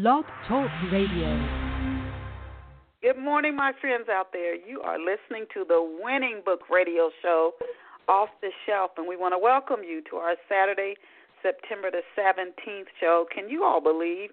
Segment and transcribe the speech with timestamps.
[0.00, 1.34] Blog Talk Radio.
[3.02, 4.54] Good morning, my friends out there.
[4.54, 7.54] You are listening to the Winning Book Radio Show,
[8.08, 10.94] Off the Shelf, and we want to welcome you to our Saturday,
[11.42, 13.26] September the 17th show.
[13.34, 14.30] Can you all believe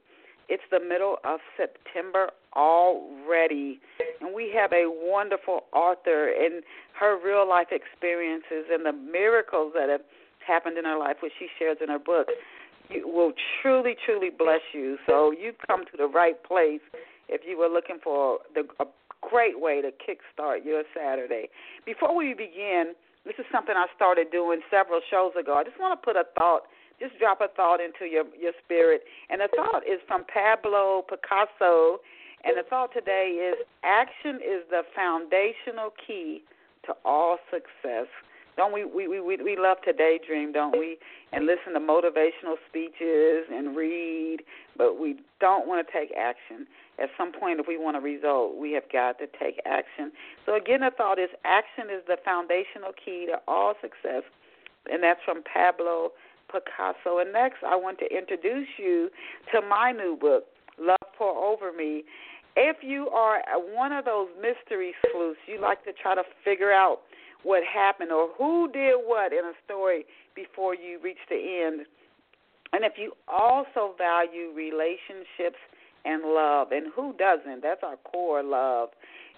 [0.49, 3.79] it's the middle of September already?
[4.21, 6.61] And we have a wonderful author and
[6.99, 10.01] her real life experiences and the miracles that have
[10.45, 12.27] happened in her life, which she shares in her book
[13.03, 14.97] will truly, truly bless you.
[15.07, 16.81] So you've come to the right place
[17.29, 18.85] if you were looking for the, a
[19.21, 21.49] great way to kickstart your Saturday.
[21.85, 22.93] Before we begin,
[23.25, 25.55] this is something I started doing several shows ago.
[25.55, 26.63] I just want to put a thought,
[26.99, 31.99] just drop a thought into your your spirit, and the thought is from Pablo Picasso,
[32.43, 36.43] and the thought today is action is the foundational key
[36.85, 38.07] to all success.
[38.57, 40.97] Don't we we we we love to daydream, don't we?
[41.33, 44.39] And listen to motivational speeches and read,
[44.77, 46.65] but we don't want to take action.
[46.97, 50.11] At some point, if we want a result, we have got to take action.
[50.45, 54.23] So again, the thought is action is the foundational key to all success,
[54.89, 56.11] and that's from Pablo
[56.47, 57.19] Picasso.
[57.19, 59.09] And next, I want to introduce you
[59.53, 60.45] to my new book,
[60.79, 62.03] Love Pour Over Me.
[62.55, 63.41] If you are
[63.73, 66.99] one of those mystery sleuths, you like to try to figure out
[67.45, 70.03] what happened or who did what in a story
[70.35, 71.85] before you reach the end.
[72.73, 75.61] And if you also value relationships
[76.03, 77.61] and love, and who doesn't?
[77.61, 78.89] That's our core love.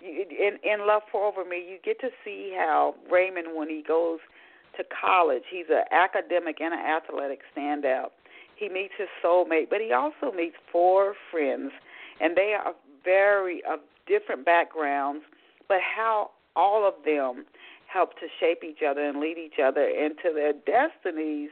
[0.02, 4.20] In, in Love Pour Over Me, you get to see how Raymond, when he goes
[4.78, 8.10] to college, he's an academic and an athletic standout.
[8.56, 11.72] He meets his soulmate, but he also meets four friends,
[12.22, 15.24] and they are very of different backgrounds,
[15.68, 17.46] but how all of them
[17.92, 21.50] help to shape each other and lead each other into their destinies.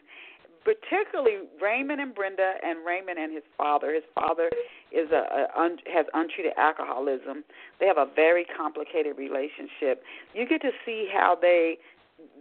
[0.64, 3.94] Particularly Raymond and Brenda, and Raymond and his father.
[3.94, 4.50] His father
[4.92, 7.44] is a, a un, has untreated alcoholism.
[7.80, 10.02] They have a very complicated relationship.
[10.34, 11.78] You get to see how they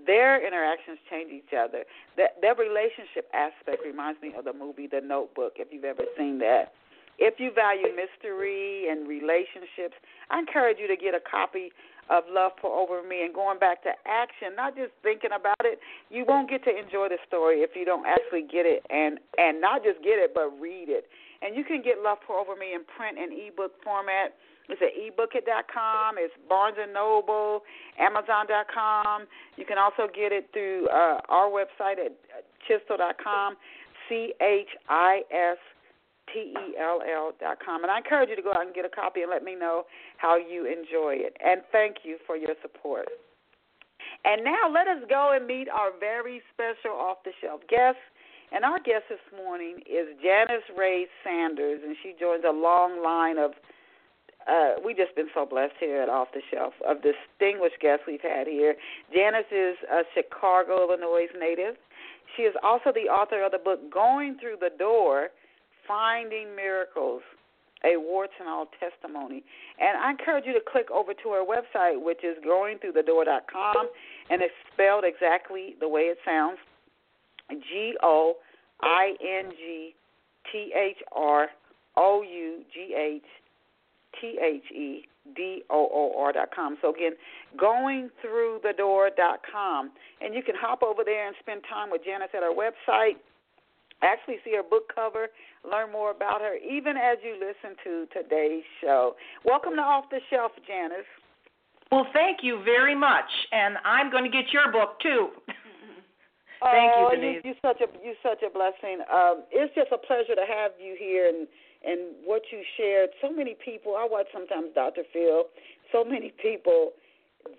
[0.07, 1.85] their interactions change each other.
[2.17, 5.55] That their relationship aspect reminds me of the movie The Notebook.
[5.57, 6.73] If you've ever seen that.
[7.19, 9.95] If you value mystery and relationships,
[10.31, 11.71] I encourage you to get a copy
[12.11, 15.79] of love pour over me and going back to action, not just thinking about it.
[16.11, 19.61] You won't get to enjoy the story if you don't actually get it and and
[19.61, 21.07] not just get it but read it.
[21.43, 24.35] And you can get love pour over me in print and ebook format.
[24.69, 26.17] It's at ebookit.com.
[26.17, 27.61] It's Barnes and Noble,
[27.99, 29.27] Amazon.com.
[29.57, 32.17] You can also get it through uh, our website at
[32.65, 33.57] chistell.com.
[34.09, 35.59] C H I S
[36.33, 37.83] T E L L dot com.
[37.83, 39.85] And I encourage you to go out and get a copy and let me know
[40.17, 41.37] how you enjoy it.
[41.45, 43.09] And thank you for your support.
[44.25, 47.99] And now let us go and meet our very special off the shelf guest.
[48.53, 53.39] And our guest this morning is Janice Rae Sanders, and she joins a long line
[53.39, 53.53] of
[54.47, 58.21] uh, we've just been so blessed here at Off the Shelf of distinguished guests we've
[58.21, 58.77] had here.
[59.13, 61.77] Janice is a Chicago, Illinois native.
[62.37, 65.29] She is also the author of the book Going Through the Door
[65.87, 67.23] Finding Miracles,
[67.85, 69.43] a warts and all testimony.
[69.79, 73.89] And I encourage you to click over to our website, which is goingthroughthedoor.com,
[74.31, 76.59] and it's spelled exactly the way it sounds
[77.51, 78.37] G O
[78.81, 79.95] I N G
[80.51, 81.49] T H R
[81.97, 83.23] O U G H
[84.21, 85.07] T H E
[85.37, 86.77] D O O R dot com.
[86.81, 87.13] So again,
[87.59, 89.91] going through the door dot com,
[90.21, 93.17] and you can hop over there and spend time with Janice at our website
[94.05, 95.29] actually see her book cover,
[95.65, 99.17] learn more about her, even as you listen to today's show.
[99.45, 101.09] Welcome to Off the Shelf, Janice.
[101.91, 105.29] Well, thank you very much, and I'm going to get your book too.
[106.61, 107.41] thank oh, you, Denise.
[107.45, 109.01] You, you're such a you're such a blessing.
[109.13, 111.47] Um, it's just a pleasure to have you here and
[111.85, 113.11] and what you shared.
[113.21, 113.95] So many people.
[113.97, 115.03] I watch sometimes Dr.
[115.13, 115.45] Phil.
[115.93, 116.93] So many people,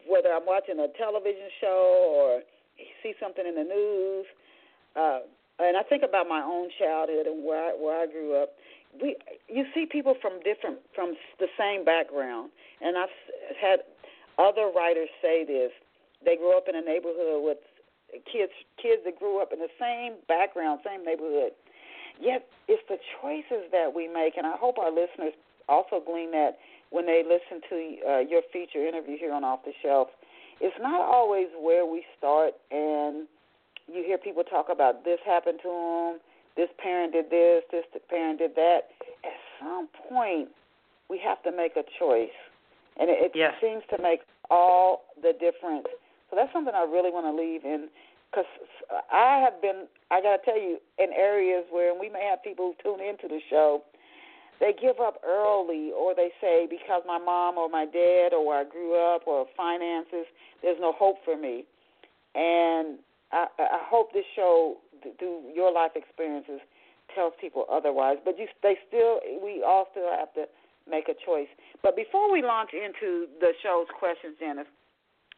[0.07, 2.41] whether I'm watching a television show or
[3.03, 4.25] see something in the news.
[4.95, 5.19] Uh,
[5.59, 8.49] and I think about my own childhood and where I, where I grew up.
[9.01, 9.15] We
[9.47, 12.51] you see people from different from the same background,
[12.81, 13.15] and I've
[13.59, 13.79] had
[14.37, 15.71] other writers say this.
[16.23, 17.59] They grew up in a neighborhood with
[18.31, 18.51] kids
[18.81, 21.51] kids that grew up in the same background, same neighborhood.
[22.19, 25.33] Yet it's the choices that we make, and I hope our listeners
[25.67, 26.57] also glean that
[26.91, 27.75] when they listen to
[28.07, 30.07] uh, your feature interview here on Off the Shelf.
[30.61, 33.27] It's not always where we start and
[33.87, 36.19] you hear people talk about this happened to them,
[36.57, 38.89] this parent did this, this parent did that.
[39.23, 40.49] At some point,
[41.09, 42.35] we have to make a choice,
[42.99, 43.53] and it, it yes.
[43.61, 45.87] seems to make all the difference.
[46.29, 47.89] So that's something I really want to leave in,
[48.31, 48.45] because
[49.11, 52.73] I have been, I got to tell you, in areas where we may have people
[52.73, 53.83] who tune into the show
[54.59, 58.61] they give up early, or they say because my mom or my dad or where
[58.61, 60.25] I grew up or finances,
[60.61, 61.65] there's no hope for me.
[62.35, 62.99] And
[63.31, 64.77] I, I hope this show,
[65.19, 66.59] through your life experiences,
[67.13, 68.17] tells people otherwise.
[68.23, 70.45] But you, they still, we all still have to
[70.89, 71.49] make a choice.
[71.81, 74.67] But before we launch into the show's questions, Janice,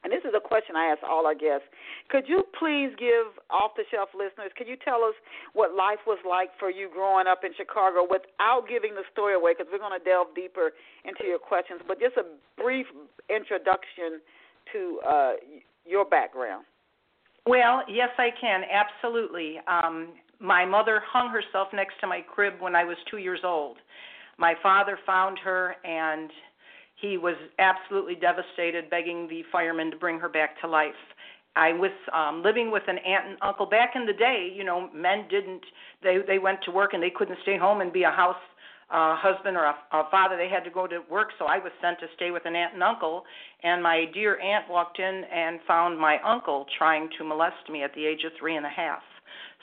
[0.04, 1.66] and this is a question I ask all our guests.
[2.10, 5.16] Could you please give off the shelf listeners, could you tell us
[5.54, 9.54] what life was like for you growing up in Chicago without giving the story away?
[9.58, 10.72] Because we're going to delve deeper
[11.04, 12.24] into your questions, but just a
[12.62, 12.86] brief
[13.28, 14.22] introduction
[14.72, 15.34] to uh,
[15.84, 16.64] your background.
[17.48, 19.56] Well, yes, I can, absolutely.
[19.68, 20.10] Um,
[20.40, 23.78] my mother hung herself next to my crib when I was two years old.
[24.38, 26.30] My father found her and
[27.02, 30.92] he was absolutely devastated, begging the firemen to bring her back to life.
[31.56, 34.90] I was um living with an aunt and uncle back in the day, you know,
[34.94, 35.64] men didn't
[36.04, 38.36] they they went to work and they couldn't stay home and be a house
[38.90, 40.38] uh husband or a, a father.
[40.38, 42.74] They had to go to work, so I was sent to stay with an aunt
[42.74, 43.24] and uncle
[43.64, 47.94] and my dear aunt walked in and found my uncle trying to molest me at
[47.96, 49.02] the age of three and a half.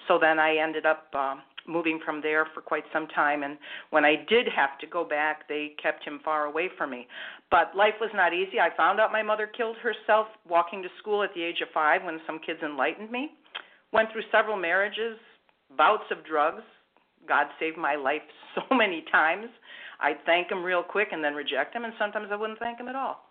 [0.08, 1.36] So then I ended up uh,
[1.66, 3.42] moving from there for quite some time.
[3.42, 3.56] And
[3.90, 7.06] when I did have to go back, they kept him far away from me.
[7.50, 8.58] But life was not easy.
[8.60, 12.02] I found out my mother killed herself walking to school at the age of five
[12.02, 13.30] when some kids enlightened me.
[13.92, 15.16] Went through several marriages,
[15.78, 16.62] bouts of drugs.
[17.26, 18.22] God saved my life
[18.54, 19.46] so many times.
[20.00, 22.88] I'd thank him real quick and then reject him, and sometimes I wouldn't thank him
[22.88, 23.24] at all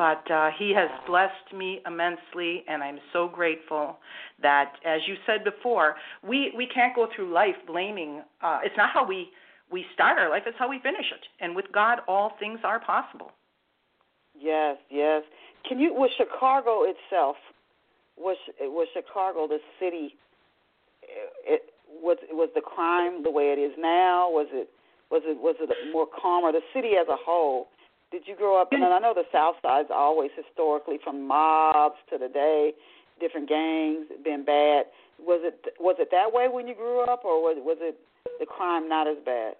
[0.00, 3.98] but uh, he has blessed me immensely, and I'm so grateful
[4.40, 8.22] that, as you said before, we we can't go through life blaming.
[8.42, 9.28] Uh, it's not how we
[9.70, 11.20] we start our life; it's how we finish it.
[11.44, 13.32] And with God, all things are possible.
[14.34, 15.22] Yes, yes.
[15.68, 17.36] Can you was Chicago itself?
[18.16, 20.14] Was was Chicago the city?
[21.44, 21.60] It
[22.02, 24.30] was was the crime the way it is now?
[24.30, 24.70] Was it
[25.10, 26.52] was it was it more calmer?
[26.52, 27.68] The city as a whole
[28.10, 28.72] did you grow up?
[28.72, 32.72] And I know the South Side's always historically from mobs to today,
[33.20, 34.86] different gangs been bad.
[35.18, 37.98] Was it was it that way when you grew up, or was was it
[38.40, 39.54] the crime not as bad?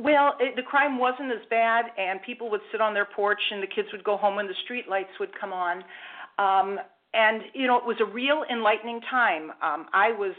[0.00, 3.62] Well, it, the crime wasn't as bad, and people would sit on their porch, and
[3.62, 5.84] the kids would go home when the street lights would come on.
[6.38, 6.80] Um,
[7.12, 9.50] and you know, it was a real enlightening time.
[9.62, 10.34] Um, I was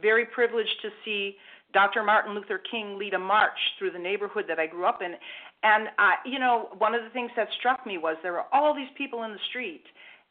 [0.00, 1.36] very privileged to see
[1.72, 2.02] Dr.
[2.02, 5.14] Martin Luther King lead a march through the neighborhood that I grew up in,
[5.62, 8.74] and I, you know, one of the things that struck me was there were all
[8.74, 9.82] these people in the street,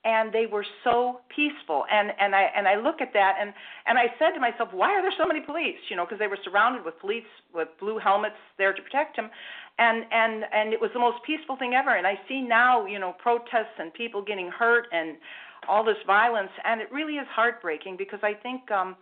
[0.06, 1.84] and they were so peaceful.
[1.92, 3.54] And and I and I look at that, and
[3.86, 5.78] and I said to myself, why are there so many police?
[5.90, 9.30] You know, because they were surrounded with police with blue helmets there to protect them,
[9.78, 11.96] and and and it was the most peaceful thing ever.
[11.96, 15.18] And I see now, you know, protests and people getting hurt and
[15.68, 18.72] all this violence, and it really is heartbreaking because I think.
[18.72, 18.96] um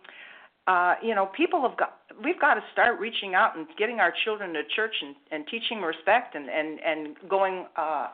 [0.66, 4.12] uh, you know, people have got we've got to start reaching out and getting our
[4.24, 8.08] children to church and, and teaching respect and and and going uh,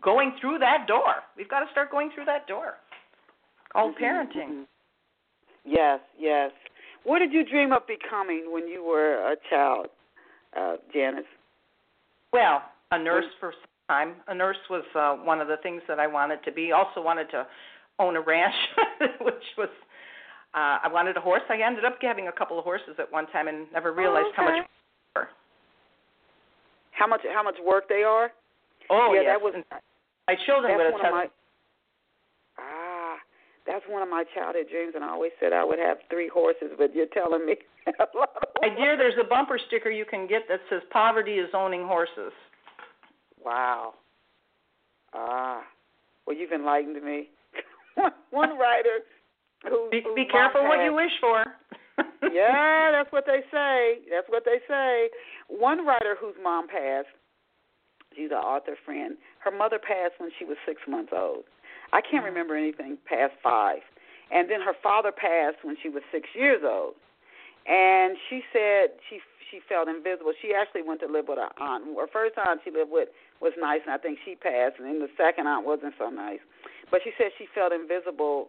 [0.00, 1.22] going through that door.
[1.36, 2.74] We've got to start going through that door.
[3.72, 4.48] Called mm-hmm, parenting.
[4.48, 4.62] Mm-hmm.
[5.64, 6.50] Yes, yes.
[7.04, 9.88] What did you dream of becoming when you were a child,
[10.58, 11.24] uh, Janice?
[12.32, 14.14] Well, a nurse for some time.
[14.28, 16.72] A nurse was uh, one of the things that I wanted to be.
[16.72, 17.46] Also wanted to
[17.98, 18.54] own a ranch,
[19.20, 19.68] which was
[20.54, 21.42] uh, I wanted a horse.
[21.48, 24.44] I ended up having a couple of horses at one time and never realized oh,
[24.44, 24.44] okay.
[24.44, 24.66] how much.
[26.92, 28.30] How much how much work they are?
[28.90, 29.32] Oh yeah, yes.
[29.32, 29.54] that was
[30.28, 31.26] my children would of my,
[32.58, 33.16] Ah,
[33.66, 36.68] that's one of my childhood dreams, and I always said I would have three horses.
[36.76, 37.56] But you're telling me.
[38.60, 42.32] my dear, there's a bumper sticker you can get that says "Poverty is owning horses."
[43.42, 43.94] Wow.
[45.14, 45.62] Ah,
[46.26, 47.30] well, you've enlightened me.
[47.94, 49.00] one, one writer
[49.68, 51.44] who, be, be careful what you wish for.
[52.32, 53.98] yeah, that's what they say.
[54.10, 55.08] That's what they say.
[55.48, 57.08] One writer whose mom passed,
[58.16, 59.16] she's an author friend.
[59.40, 61.44] Her mother passed when she was six months old.
[61.92, 62.32] I can't mm-hmm.
[62.32, 63.84] remember anything past five.
[64.32, 66.94] And then her father passed when she was six years old.
[67.68, 69.20] And she said she
[69.52, 70.32] she felt invisible.
[70.40, 71.84] She actually went to live with her aunt.
[71.84, 73.12] Her first aunt she lived with
[73.44, 74.80] was nice, and I think she passed.
[74.80, 76.40] And then the second aunt wasn't so nice.
[76.90, 78.48] But she said she felt invisible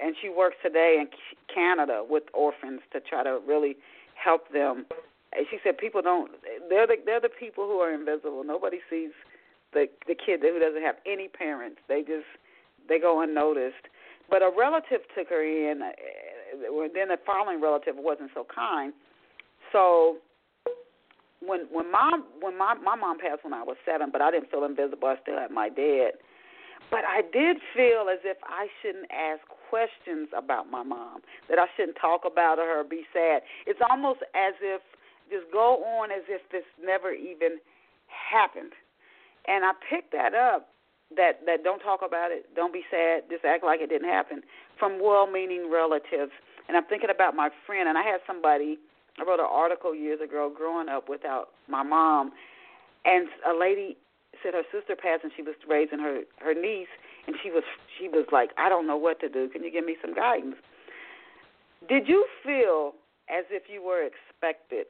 [0.00, 1.08] and she works today in
[1.52, 3.76] Canada with orphans to try to really
[4.14, 4.86] help them.
[5.32, 6.30] And she said people don't
[6.68, 8.44] they're the they're the people who are invisible.
[8.44, 9.10] Nobody sees
[9.72, 11.78] the the kid who doesn't have any parents.
[11.88, 12.28] They just
[12.88, 13.88] they go unnoticed.
[14.30, 15.82] But a relative took her in.
[15.82, 15.90] Uh,
[16.94, 18.92] then the following relative wasn't so kind.
[19.72, 20.18] So
[21.40, 24.50] when when mom when my my mom passed when I was seven, but I didn't
[24.50, 25.08] feel invisible.
[25.08, 26.12] I still had my dad.
[26.92, 31.64] But I did feel as if I shouldn't ask questions about my mom, that I
[31.74, 33.40] shouldn't talk about her or be sad.
[33.66, 34.82] It's almost as if
[35.32, 37.56] just go on as if this never even
[38.12, 38.76] happened.
[39.48, 40.68] And I picked that up
[41.16, 44.42] that that don't talk about it, don't be sad, just act like it didn't happen
[44.78, 46.32] from well-meaning relatives.
[46.68, 48.78] And I'm thinking about my friend, and I had somebody.
[49.18, 52.32] I wrote an article years ago, growing up without my mom,
[53.04, 53.96] and a lady
[54.42, 56.92] said her sister passed, and she was raising her her niece,
[57.26, 57.62] and she was
[57.98, 59.48] she was like, I don't know what to do.
[59.48, 60.56] Can you give me some guidance?
[61.88, 62.94] Did you feel
[63.28, 64.86] as if you were expected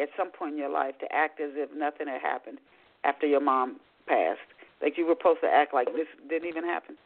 [0.00, 2.58] at some point in your life to act as if nothing had happened
[3.04, 4.40] after your mom passed?
[4.82, 6.96] Like you were supposed to act like this didn't even happen?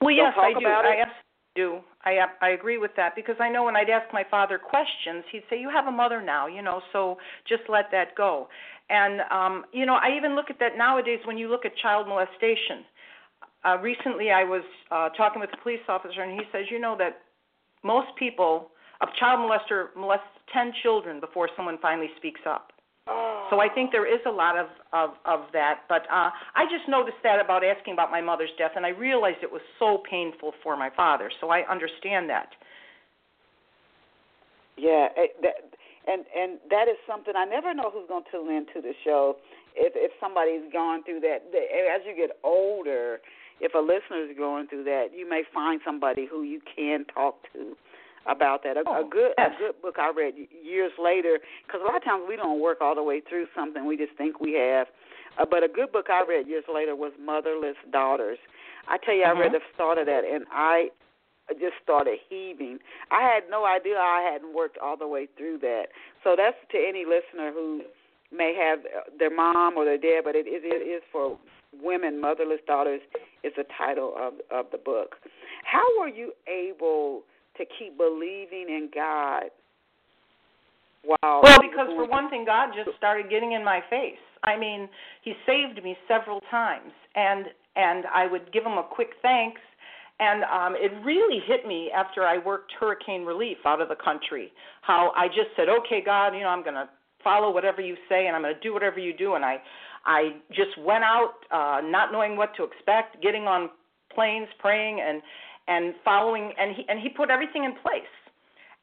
[0.00, 0.66] Well, yes, talk I do.
[0.66, 1.08] I it?
[1.54, 1.78] do.
[2.04, 5.44] I I agree with that because I know when I'd ask my father questions, he'd
[5.48, 8.48] say, "You have a mother now, you know, so just let that go."
[8.88, 12.06] And um, you know, I even look at that nowadays when you look at child
[12.06, 12.84] molestation.
[13.64, 14.62] Uh, recently, I was
[14.92, 17.22] uh, talking with a police officer, and he says, "You know that
[17.82, 22.72] most people, a child molester molests ten children before someone finally speaks up."
[23.08, 23.46] Oh.
[23.50, 26.88] So I think there is a lot of of of that, but uh I just
[26.88, 30.52] noticed that about asking about my mother's death and I realized it was so painful
[30.62, 31.30] for my father.
[31.40, 32.48] So I understand that.
[34.76, 35.75] Yeah, eh, that,
[36.06, 39.36] and and that is something I never know who's going to tune into the show.
[39.74, 43.20] If if somebody's gone through that, as you get older,
[43.60, 47.36] if a listener is going through that, you may find somebody who you can talk
[47.52, 47.76] to
[48.26, 48.76] about that.
[48.76, 49.52] A, a Oh, good yes.
[49.54, 52.80] a good book I read years later, because a lot of times we don't work
[52.80, 53.84] all the way through something.
[53.86, 54.88] We just think we have.
[55.38, 58.38] Uh, but a good book I read years later was Motherless Daughters.
[58.88, 59.60] I tell you, I read Mhm.
[59.60, 60.90] the start of that, and I
[61.54, 62.78] just started heaving.
[63.10, 65.86] I had no idea I hadn't worked all the way through that.
[66.24, 67.82] So that's to any listener who
[68.32, 71.38] may have uh, their mom or their dad, but it is, it is for
[71.82, 72.20] women.
[72.20, 73.00] Motherless daughters
[73.44, 75.16] is the title of of the book.
[75.64, 77.22] How were you able
[77.56, 79.50] to keep believing in God?
[81.04, 84.18] While Well, because for one thing, God just started getting in my face.
[84.42, 84.88] I mean,
[85.22, 89.60] He saved me several times, and and I would give Him a quick thanks.
[90.18, 94.50] And um, it really hit me after I worked hurricane relief out of the country.
[94.80, 96.88] How I just said, "Okay, God, you know, I'm going to
[97.22, 99.60] follow whatever you say, and I'm going to do whatever you do." And I,
[100.06, 103.68] I just went out, uh, not knowing what to expect, getting on
[104.14, 105.20] planes, praying, and
[105.68, 106.52] and following.
[106.58, 108.08] And he and He put everything in place.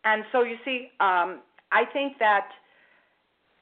[0.05, 2.47] And so you see, um, I think that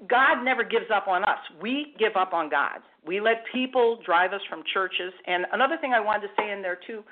[0.10, 1.40] God never gives up on us.
[1.62, 2.80] We give up on God.
[3.06, 5.14] We let people drive us from churches.
[5.28, 7.04] And another thing I wanted to say in there too,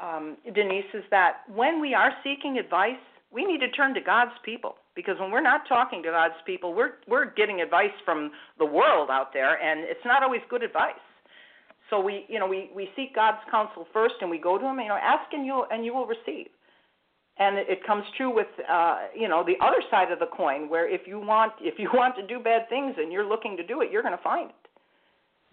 [0.00, 3.00] um, Denise, is that when we are seeking advice,
[3.32, 6.74] we need to turn to God's people because when we're not talking to God's people,
[6.74, 10.94] we're we're getting advice from the world out there, and it's not always good advice.
[11.88, 14.78] So we, you know, we we seek God's counsel first, and we go to Him.
[14.80, 16.48] You know, ask and you and you will receive
[17.38, 20.88] and it comes true with uh you know the other side of the coin where
[20.92, 23.80] if you want if you want to do bad things and you're looking to do
[23.80, 24.68] it you're going to find it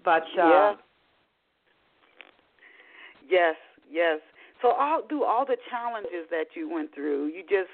[0.04, 0.76] but uh.
[3.30, 3.56] Yes,
[3.92, 4.20] yes.
[4.62, 7.70] So all through all the challenges that you went through, you just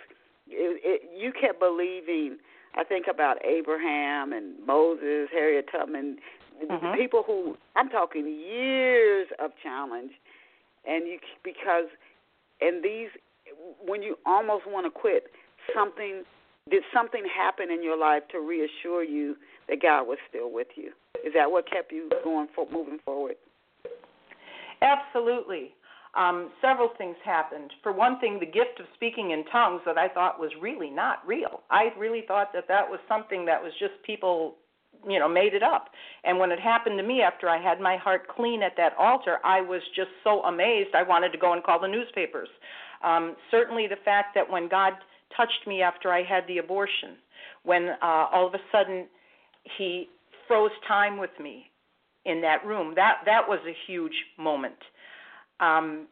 [0.47, 2.37] it, it, you kept believing.
[2.75, 6.17] I think about Abraham and Moses, Harriet Tubman,
[6.61, 6.95] Mhm.
[6.95, 10.11] people who I'm talking years of challenge,
[10.85, 11.85] and you because
[12.61, 13.09] and these
[13.85, 15.31] when you almost want to quit,
[15.73, 16.23] something
[16.69, 19.35] did something happen in your life to reassure you
[19.67, 20.93] that God was still with you?
[21.23, 23.35] Is that what kept you going for moving forward?
[24.81, 25.73] absolutely
[26.15, 27.71] um several things happened.
[27.81, 31.25] For one thing the gift of speaking in tongues that i thought was really not
[31.27, 31.61] real.
[31.69, 34.55] I really thought that that was something that was just people
[35.07, 35.89] you know made it up.
[36.23, 39.37] And when it happened to me after i had my heart clean at that altar
[39.43, 40.89] i was just so amazed.
[40.95, 42.49] I wanted to go and call the newspapers.
[43.03, 44.93] Um certainly the fact that when god
[45.35, 47.17] touched me after i had the abortion
[47.63, 49.07] when uh all of a sudden
[49.77, 50.07] he
[50.47, 51.71] froze time with me
[52.25, 54.75] in that room that that was a huge moment
[55.59, 56.07] um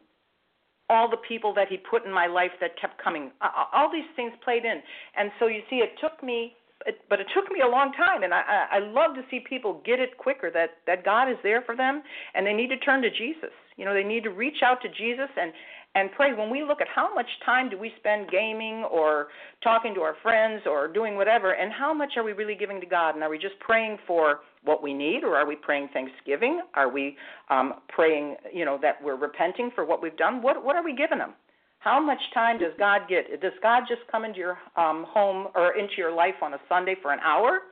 [0.90, 3.30] all the people that he put in my life that kept coming.
[3.72, 4.82] All these things played in.
[5.16, 8.22] And so you see it took me it, but it took me a long time.
[8.22, 11.62] And I I love to see people get it quicker that that God is there
[11.62, 12.02] for them
[12.34, 13.54] and they need to turn to Jesus.
[13.76, 15.52] You know they need to reach out to Jesus and
[15.94, 16.32] and pray.
[16.32, 19.28] When we look at how much time do we spend gaming or
[19.62, 22.86] talking to our friends or doing whatever and how much are we really giving to
[22.86, 23.14] God?
[23.14, 26.62] And are we just praying for what we need or are we praying thanksgiving?
[26.74, 27.16] Are we
[27.50, 30.42] um praying you know that we're repenting for what we've done?
[30.42, 31.34] What what are we giving him
[31.82, 33.40] how much time does God get?
[33.40, 36.94] Does God just come into your um, home or into your life on a Sunday
[37.02, 37.62] for an hour?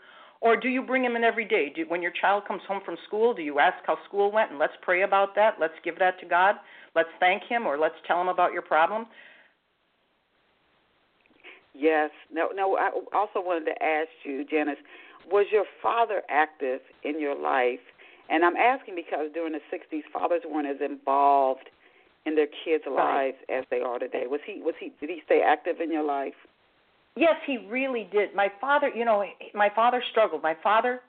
[0.40, 1.70] Or do you bring him in every day?
[1.75, 4.59] Do, when your child comes home from school, do you ask how school went and
[4.59, 5.56] let's pray about that?
[5.61, 6.56] Let's give that to God.
[6.94, 9.06] Let's thank him or let's tell him about your problem.
[11.75, 12.11] Yes.
[12.32, 12.49] No.
[12.54, 12.76] No.
[12.76, 14.78] I also wanted to ask you, Janice,
[15.30, 17.80] was your father active in your life?
[18.30, 21.68] And I'm asking because during the '60s, fathers weren't as involved
[22.26, 23.59] in their kids' lives right.
[23.59, 24.25] as they are today.
[24.26, 24.61] Was he?
[24.62, 24.92] Was he?
[25.00, 26.35] Did he stay active in your life?
[27.16, 28.34] Yes, he really did.
[28.34, 29.24] My father, you know,
[29.54, 30.42] my father struggled.
[30.42, 31.00] My father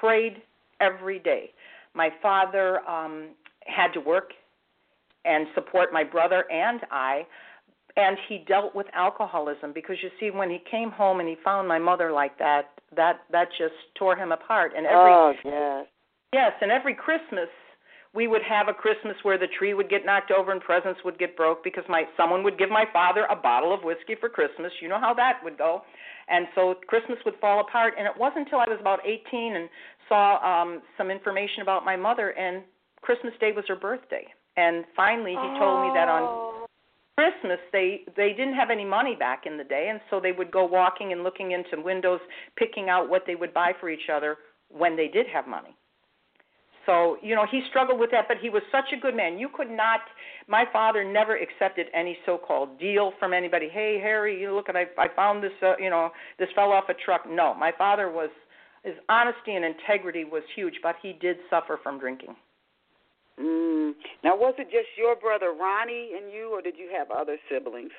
[0.00, 0.42] prayed
[0.80, 1.50] every day.
[1.94, 3.30] My father um
[3.66, 4.32] had to work
[5.24, 7.26] and support my brother and I
[7.96, 11.68] and he dealt with alcoholism because you see when he came home and he found
[11.68, 15.86] my mother like that that that just tore him apart and every oh yes
[16.32, 17.48] yes and every christmas
[18.14, 21.18] we would have a christmas where the tree would get knocked over and presents would
[21.18, 24.72] get broke because my someone would give my father a bottle of whiskey for christmas.
[24.80, 25.82] You know how that would go.
[26.28, 27.94] And so christmas would fall apart.
[27.98, 29.68] And it wasn't until i was about 18 and
[30.08, 32.62] saw um some information about my mother and
[33.02, 34.26] christmas day was her birthday.
[34.56, 36.66] And finally he told me that on oh.
[37.16, 39.88] Christmas they they didn't have any money back in the day.
[39.90, 42.20] And so they would go walking and looking into windows
[42.56, 44.36] picking out what they would buy for each other
[44.68, 45.76] when they did have money.
[46.86, 49.38] So, you know, he struggled with that, but he was such a good man.
[49.38, 50.00] You could not
[50.46, 53.68] my father never accepted any so-called deal from anybody.
[53.72, 56.84] Hey, Harry, you look at I I found this uh, you know, this fell off
[56.88, 57.22] a truck.
[57.28, 58.30] No, my father was
[58.82, 62.36] his honesty and integrity was huge, but he did suffer from drinking.
[63.40, 63.92] Mm.
[64.22, 67.90] Now, was it just your brother Ronnie and you, or did you have other siblings?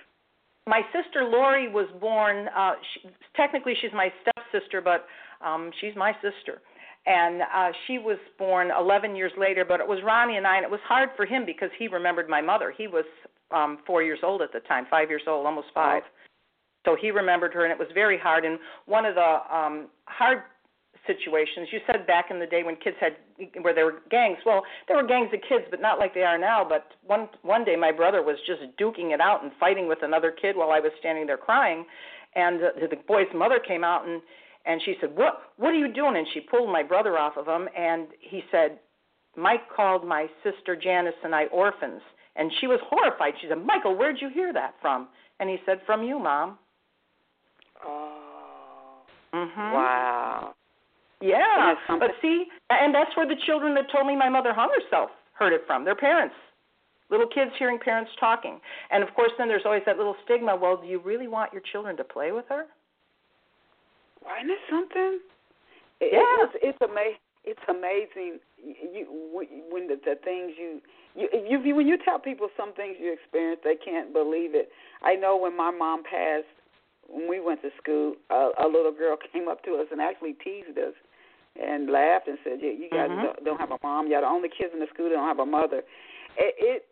[0.68, 2.48] My sister Lori was born.
[2.56, 5.06] Uh, she, technically, she's my stepsister, but
[5.46, 6.62] um, she's my sister.
[7.06, 10.66] And uh, she was born 11 years later, but it was Ronnie and I, and
[10.66, 12.74] it was hard for him because he remembered my mother.
[12.76, 13.06] He was
[13.52, 16.02] um, four years old at the time, five years old, almost five.
[16.06, 16.10] Oh.
[16.86, 18.46] So he remembered her, and it was very hard.
[18.46, 20.44] And one of the um, hard
[21.08, 21.70] situations.
[21.72, 23.14] You said back in the day when kids had
[23.62, 24.38] where there were gangs.
[24.46, 26.66] Well, there were gangs of kids, but not like they are now.
[26.68, 30.32] But one one day my brother was just duking it out and fighting with another
[30.32, 31.86] kid while I was standing there crying,
[32.36, 34.22] and uh, the boy's mother came out and
[34.66, 37.48] and she said, "What what are you doing?" And she pulled my brother off of
[37.48, 38.80] him, and he said,
[39.36, 42.02] "Mike called my sister Janice and I orphans."
[42.38, 43.34] And she was horrified.
[43.40, 45.08] She said, "Michael, where'd you hear that from?"
[45.40, 46.58] And he said, "From you, mom."
[47.86, 49.02] Oh.
[49.34, 49.74] Mhm.
[49.74, 50.56] Wow.
[51.22, 55.12] Yeah, but see, and that's where the children that told me my mother hung herself
[55.34, 56.36] heard it from their parents.
[57.10, 60.56] Little kids hearing parents talking, and of course, then there's always that little stigma.
[60.56, 62.68] Well, do you really want your children to play with her?
[64.26, 65.20] Isn't it something?
[66.02, 68.40] Yeah, it's it's, ama- it's amazing.
[68.60, 69.06] You
[69.72, 70.82] when the, the things you
[71.16, 74.70] you, you when you tell people some things you experience, they can't believe it.
[75.04, 76.52] I know when my mom passed,
[77.08, 80.34] when we went to school, a, a little girl came up to us and actually
[80.44, 80.94] teased us
[81.56, 83.24] and laughed and said, "Yeah, you guys mm-hmm.
[83.24, 84.08] don't, don't have a mom.
[84.08, 85.84] You're the only kids in the school that don't have a mother."
[86.38, 86.86] It, it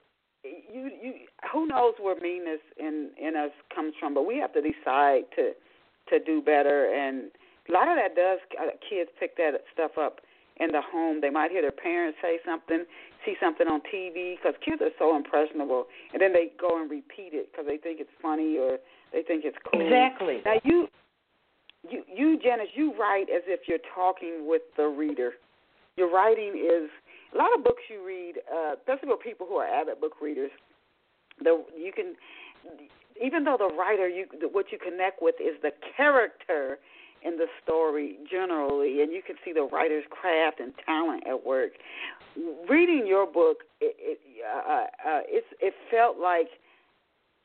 [0.43, 1.13] you you
[1.51, 5.51] who knows where meanness in in us comes from, but we have to decide to
[6.09, 6.91] to do better.
[6.93, 7.31] And
[7.69, 10.19] a lot of that does uh, kids pick that stuff up
[10.57, 11.21] in the home.
[11.21, 12.85] They might hear their parents say something,
[13.25, 17.33] see something on TV, because kids are so impressionable, and then they go and repeat
[17.33, 18.77] it because they think it's funny or
[19.11, 19.81] they think it's cool.
[19.81, 20.41] Exactly.
[20.45, 20.87] Now you
[21.89, 25.31] you you Janice, you write as if you're talking with the reader.
[25.95, 26.89] Your writing is
[27.33, 30.51] a lot of books you read, uh, especially for people who are avid book readers.
[31.39, 32.15] The you can
[33.21, 36.79] even though the writer you what you connect with is the character
[37.23, 41.71] in the story generally, and you can see the writer's craft and talent at work.
[42.69, 46.47] Reading your book, it it, uh, uh, it's it felt like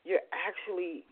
[0.03, 1.03] you're actually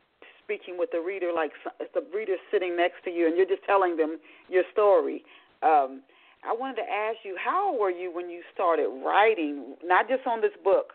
[0.44, 1.52] speaking with the reader like
[1.94, 4.18] the reader's sitting next to you and you're just telling them
[4.50, 5.24] your story.
[5.62, 6.02] Um,
[6.48, 10.40] I wanted to ask you, how were you when you started writing, not just on
[10.40, 10.94] this book,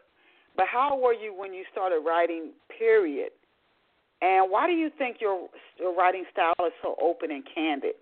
[0.57, 3.31] but how were you when you started writing, period?
[4.23, 7.95] And why do you think your, your writing style is so open and candid?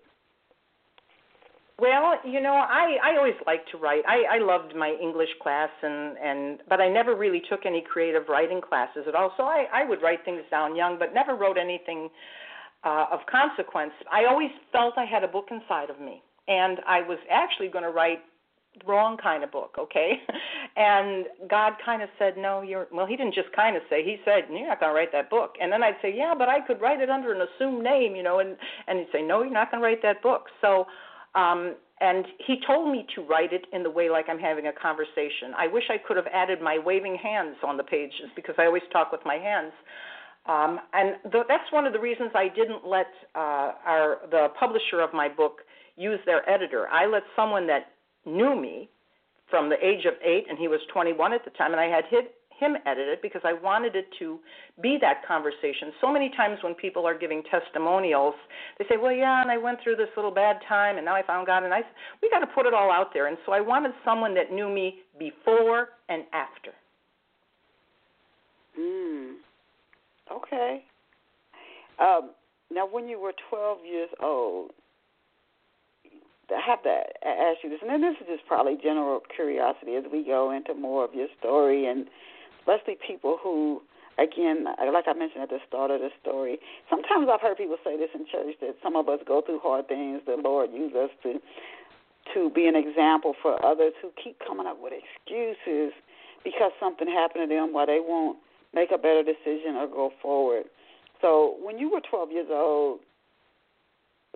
[1.79, 4.03] Well, you know, I I always liked to write.
[4.07, 8.29] I I loved my English class and and but I never really took any creative
[8.29, 9.33] writing classes at all.
[9.35, 12.09] So I I would write things down young, but never wrote anything
[12.83, 13.93] uh of consequence.
[14.11, 17.83] I always felt I had a book inside of me, and I was actually going
[17.83, 18.19] to write
[18.79, 20.21] the wrong kind of book, okay?
[20.75, 24.03] and God kind of said, "No, you're." Well, He didn't just kind of say.
[24.03, 26.49] He said, "You're not going to write that book." And then I'd say, "Yeah, but
[26.49, 28.57] I could write it under an assumed name, you know." And
[28.87, 30.87] and He'd say, "No, you're not going to write that book." So
[31.35, 34.73] um, and he told me to write it in the way like I'm having a
[34.73, 35.53] conversation.
[35.55, 38.81] I wish I could have added my waving hands on the pages because I always
[38.91, 39.71] talk with my hands.
[40.47, 43.05] Um, and th- that's one of the reasons I didn't let
[43.35, 45.59] uh, our the publisher of my book
[45.95, 46.87] use their editor.
[46.87, 47.91] I let someone that
[48.25, 48.89] knew me
[49.51, 52.05] from the age of eight, and he was 21 at the time, and I had
[52.09, 52.23] his,
[52.57, 54.39] him edit it because I wanted it to
[54.81, 55.91] be that conversation.
[55.99, 58.35] So many times when people are giving testimonials,
[58.79, 61.23] they say, "Well, yeah, and I went through this little bad time, and now I
[61.23, 61.81] found God." And I,
[62.21, 63.27] we got to put it all out there.
[63.27, 66.71] And so I wanted someone that knew me before and after.
[68.77, 69.33] Hmm.
[70.31, 70.83] Okay.
[71.99, 72.31] Um,
[72.71, 74.71] now, when you were 12 years old,
[76.51, 80.23] I have to ask you this, and this is just probably general curiosity as we
[80.23, 82.07] go into more of your story, and
[82.59, 83.81] especially people who,
[84.19, 86.59] again, like I mentioned at the start of the story,
[86.89, 89.87] sometimes I've heard people say this in church that some of us go through hard
[89.87, 90.21] things.
[90.25, 91.39] The Lord uses us to
[92.35, 95.91] to be an example for others who keep coming up with excuses
[96.43, 98.37] because something happened to them why they won't
[98.73, 100.65] make a better decision or go forward.
[101.19, 102.99] So when you were 12 years old,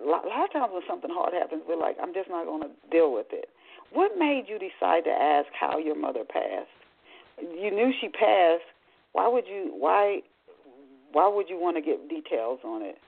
[0.02, 2.70] a lot, of times when something hard happens, we're like, I'm just not going to
[2.90, 3.48] deal with it.
[3.92, 6.68] What made you decide to ask how your mother passed?
[7.40, 8.66] You knew she passed.
[9.12, 9.72] Why would you?
[9.76, 10.20] Why?
[11.12, 12.98] Why would you want to get details on it?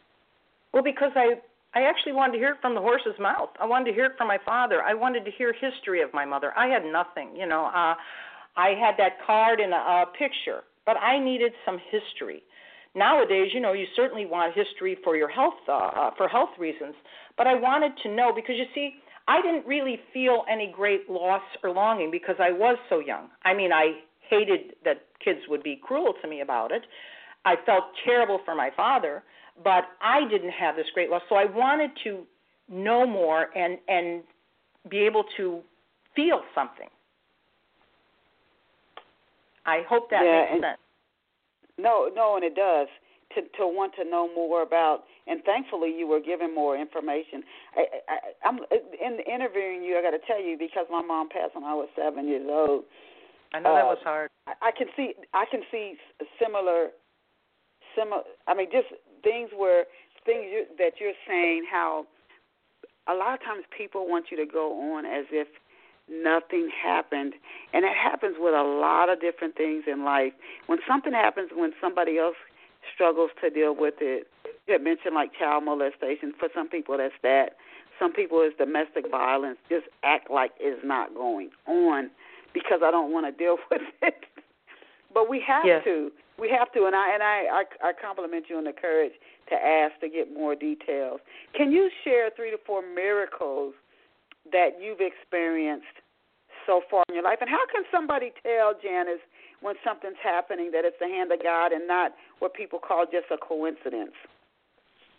[0.73, 1.41] Well, because I
[1.75, 3.51] I actually wanted to hear it from the horse's mouth.
[3.61, 4.83] I wanted to hear it from my father.
[4.83, 6.53] I wanted to hear history of my mother.
[6.57, 7.67] I had nothing, you know.
[7.67, 7.95] Uh
[8.57, 12.43] I had that card and a, a picture, but I needed some history
[12.99, 16.95] nowadays, you know, you certainly want history for your health, uh, uh, for health reasons.
[17.37, 18.95] But I wanted to know because you see,
[19.29, 23.29] I didn't really feel any great loss or longing because I was so young.
[23.45, 26.83] I mean, I hated that kids would be cruel to me about it.
[27.45, 29.23] I felt terrible for my father,
[29.63, 31.23] but I didn't have this great loss.
[31.29, 32.25] So I wanted to
[32.69, 34.23] know more and and
[34.91, 35.61] be able to
[36.15, 36.89] feel something.
[39.67, 40.79] I hope that yeah, makes sense.
[41.79, 42.89] No, no, and it does
[43.35, 45.05] to to want to know more about.
[45.27, 47.45] And thankfully, you were given more information.
[47.77, 48.17] I, I,
[48.49, 49.99] I'm in interviewing you.
[49.99, 52.85] I got to tell you because my mom passed when I was seven years old.
[53.53, 54.31] I know uh, that was hard.
[54.47, 55.15] I, I can see.
[55.35, 55.95] I can see
[56.43, 56.89] similar,
[57.97, 58.23] similar.
[58.47, 58.89] I mean, just
[59.23, 59.85] things where
[60.25, 61.65] things you, that you're saying.
[61.71, 62.07] How
[63.09, 65.49] a lot of times people want you to go on as if
[66.11, 67.35] nothing happened.
[67.73, 70.33] And it happens with a lot of different things in life.
[70.67, 72.37] When something happens when somebody else
[72.95, 74.27] struggles to deal with it,
[74.67, 76.33] you had mentioned like child molestation.
[76.39, 77.57] For some people, that's that.
[77.99, 79.59] Some people, it's domestic violence.
[79.69, 82.11] Just act like it's not going on
[82.55, 84.25] because I don't want to deal with it.
[85.13, 85.83] but we have yes.
[85.85, 86.11] to.
[86.39, 89.11] We have to, and I and I, I I compliment you on the courage
[89.49, 91.19] to ask to get more details.
[91.53, 93.75] Can you share three to four miracles
[94.53, 95.87] that you've experienced
[96.67, 97.39] so far in your life?
[97.41, 99.23] And how can somebody tell, Janice,
[99.61, 103.27] when something's happening that it's the hand of God and not what people call just
[103.31, 104.15] a coincidence?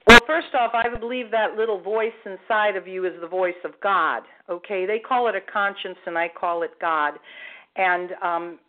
[0.07, 3.71] Well, first off, I believe that little voice inside of you is the voice of
[3.81, 4.23] God.
[4.49, 7.13] Okay, they call it a conscience, and I call it God.
[7.75, 8.59] And um,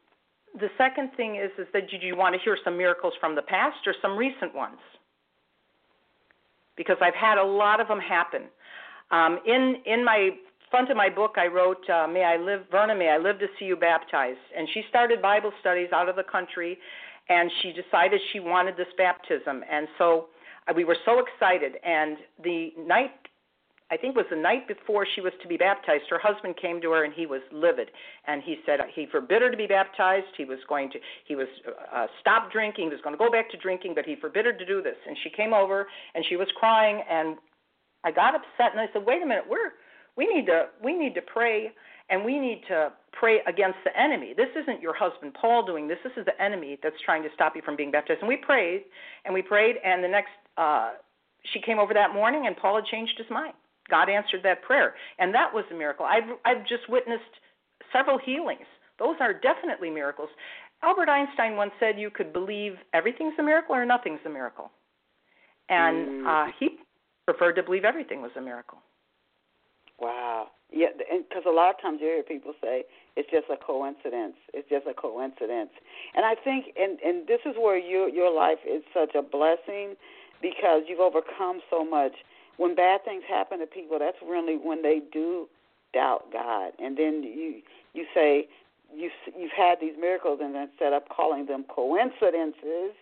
[0.59, 3.43] the second thing is, is that did you want to hear some miracles from the
[3.43, 4.79] past or some recent ones?
[6.77, 8.43] Because I've had a lot of them happen.
[9.11, 10.31] Um, in in my
[10.71, 13.47] front of my book, I wrote, uh, "May I live, Verna, may I live to
[13.59, 16.79] see you baptized." And she started Bible studies out of the country,
[17.29, 20.29] and she decided she wanted this baptism, and so
[20.69, 21.77] uh, we were so excited.
[21.85, 23.13] And the night,
[23.91, 26.05] I think, was the night before she was to be baptized.
[26.11, 27.91] Her husband came to her, and he was livid,
[28.27, 30.27] and he said he forbid her to be baptized.
[30.37, 31.49] He was going to, he was
[31.93, 32.85] uh, stop drinking.
[32.87, 34.97] He was going to go back to drinking, but he forbid her to do this.
[35.07, 37.37] And she came over, and she was crying, and
[38.05, 39.73] I got upset, and I said, "Wait a minute, we're
[40.17, 41.73] we need to we need to pray
[42.11, 44.35] and we need to pray against the enemy.
[44.37, 45.99] This isn't your husband Paul doing this.
[46.03, 48.21] This is the enemy that's trying to stop you from being baptized.
[48.21, 48.83] And we prayed
[49.25, 50.93] and we prayed and the next uh
[51.53, 53.55] she came over that morning and Paul had changed his mind.
[53.89, 54.95] God answered that prayer.
[55.19, 56.05] And that was a miracle.
[56.05, 57.23] I've I've just witnessed
[57.93, 58.67] several healings.
[58.99, 60.29] Those are definitely miracles.
[60.83, 64.71] Albert Einstein once said you could believe everything's a miracle or nothing's a miracle.
[65.69, 66.79] And uh he
[67.27, 68.79] preferred to believe everything was a miracle.
[70.01, 70.49] Wow.
[70.73, 72.85] Yeah, because a lot of times you hear people say
[73.17, 74.37] it's just a coincidence.
[74.55, 75.71] It's just a coincidence,
[76.15, 79.97] and I think, and and this is where your your life is such a blessing
[80.41, 82.13] because you've overcome so much.
[82.57, 85.49] When bad things happen to people, that's really when they do
[85.93, 88.47] doubt God, and then you you say
[88.95, 92.95] you you've had these miracles, and instead of calling them coincidences,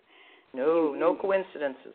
[0.53, 1.93] no, you, no coincidences.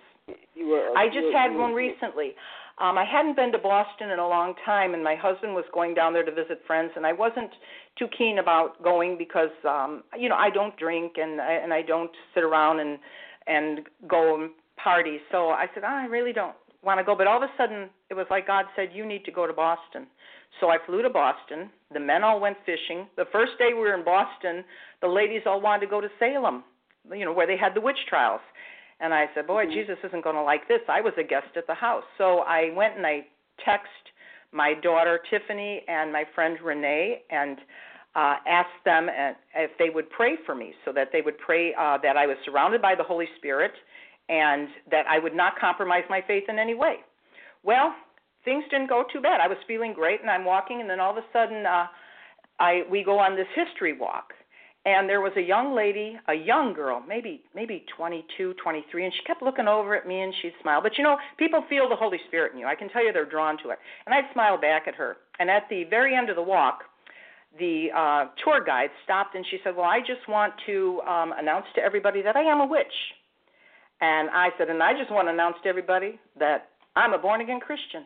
[0.54, 0.96] You were.
[0.96, 2.34] I just you, had you, one recently.
[2.78, 5.94] Um, I hadn't been to Boston in a long time, and my husband was going
[5.94, 7.50] down there to visit friends, and I wasn't
[7.96, 11.82] too keen about going because, um, you know, I don't drink and I, and I
[11.82, 12.98] don't sit around and
[13.46, 14.50] and go and
[14.82, 15.18] party.
[15.30, 17.14] So I said, oh, I really don't want to go.
[17.16, 19.52] But all of a sudden, it was like God said, You need to go to
[19.52, 20.06] Boston.
[20.60, 21.70] So I flew to Boston.
[21.92, 23.06] The men all went fishing.
[23.16, 24.64] The first day we were in Boston,
[25.00, 26.62] the ladies all wanted to go to Salem,
[27.12, 28.40] you know, where they had the witch trials.
[29.04, 29.74] And I said, Boy, mm-hmm.
[29.74, 30.80] Jesus isn't going to like this.
[30.88, 32.04] I was a guest at the house.
[32.16, 33.26] So I went and I
[33.60, 34.08] texted
[34.50, 37.58] my daughter Tiffany and my friend Renee and
[38.16, 41.74] uh, asked them uh, if they would pray for me so that they would pray
[41.74, 43.72] uh, that I was surrounded by the Holy Spirit
[44.30, 46.96] and that I would not compromise my faith in any way.
[47.62, 47.94] Well,
[48.44, 49.42] things didn't go too bad.
[49.42, 51.86] I was feeling great, and I'm walking, and then all of a sudden, uh,
[52.58, 54.32] I we go on this history walk,
[54.84, 59.22] and there was a young lady, a young girl, maybe maybe 22, 23, and she
[59.24, 60.82] kept looking over at me, and she'd smile.
[60.82, 62.66] But you know, people feel the Holy Spirit in you.
[62.66, 63.78] I can tell you they're drawn to it.
[64.06, 65.16] And I'd smile back at her.
[65.38, 66.84] And at the very end of the walk,
[67.58, 71.66] the uh, tour guide stopped and she said, "Well, I just want to um, announce
[71.76, 72.94] to everybody that I am a witch."
[74.00, 77.40] And I said, and I just want to announce to everybody that I'm a born
[77.40, 78.04] again Christian.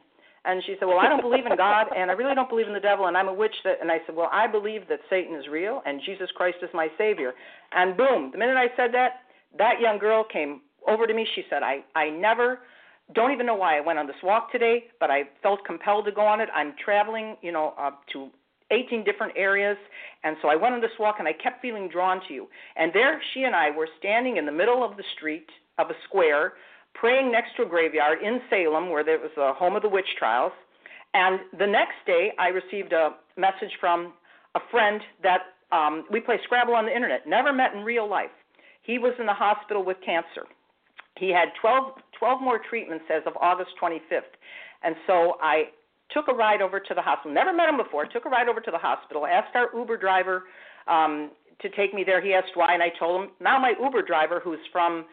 [0.48, 2.72] And she said, well, I don't believe in God, and I really don't believe in
[2.72, 3.54] the devil, and I'm a witch.
[3.64, 6.70] That, and I said, well, I believe that Satan is real, and Jesus Christ is
[6.72, 7.34] my Savior.
[7.72, 11.26] And boom, the minute I said that, that young girl came over to me.
[11.34, 12.60] She said, I, I never,
[13.14, 16.12] don't even know why I went on this walk today, but I felt compelled to
[16.12, 16.48] go on it.
[16.54, 18.30] I'm traveling, you know, uh, to
[18.70, 19.76] 18 different areas.
[20.24, 22.48] And so I went on this walk and I kept feeling drawn to you.
[22.76, 25.46] And there she and I were standing in the middle of the street
[25.78, 26.54] of a square,
[26.98, 30.08] praying next to a graveyard in Salem, where there was the home of the witch
[30.18, 30.52] trials.
[31.14, 34.12] And the next day, I received a message from
[34.54, 38.30] a friend that um, we play Scrabble on the internet, never met in real life.
[38.82, 40.46] He was in the hospital with cancer.
[41.18, 44.32] He had 12, 12 more treatments as of August 25th.
[44.82, 45.64] And so I
[46.10, 47.34] took a ride over to the hospital.
[47.34, 48.06] Never met him before.
[48.06, 49.26] Took a ride over to the hospital.
[49.26, 50.44] Asked our Uber driver
[50.86, 51.30] um,
[51.60, 52.22] to take me there.
[52.22, 53.30] He asked why, and I told him.
[53.40, 55.04] Now my Uber driver, who's from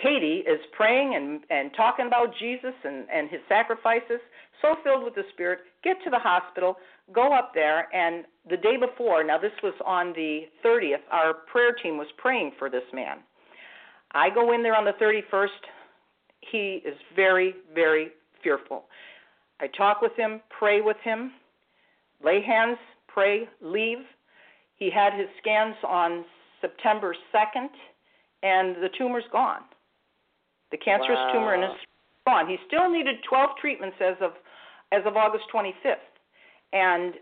[0.00, 4.20] Haiti is praying and, and talking about Jesus and, and his sacrifices,
[4.62, 6.76] so filled with the Spirit, get to the hospital,
[7.12, 11.72] go up there, and the day before, now this was on the 30th, our prayer
[11.82, 13.18] team was praying for this man.
[14.12, 15.48] I go in there on the 31st.
[16.52, 18.08] He is very, very
[18.42, 18.84] fearful.
[19.60, 21.32] I talk with him, pray with him,
[22.24, 22.78] lay hands,
[23.08, 23.98] pray, leave.
[24.76, 26.24] He had his scans on
[26.60, 27.68] September 2nd,
[28.42, 29.62] and the tumor's gone.
[30.70, 31.32] The cancerous wow.
[31.32, 31.72] tumor in his
[32.26, 32.48] gone.
[32.48, 34.32] He still needed 12 treatments as of
[34.92, 36.06] as of August 25th,
[36.72, 37.14] and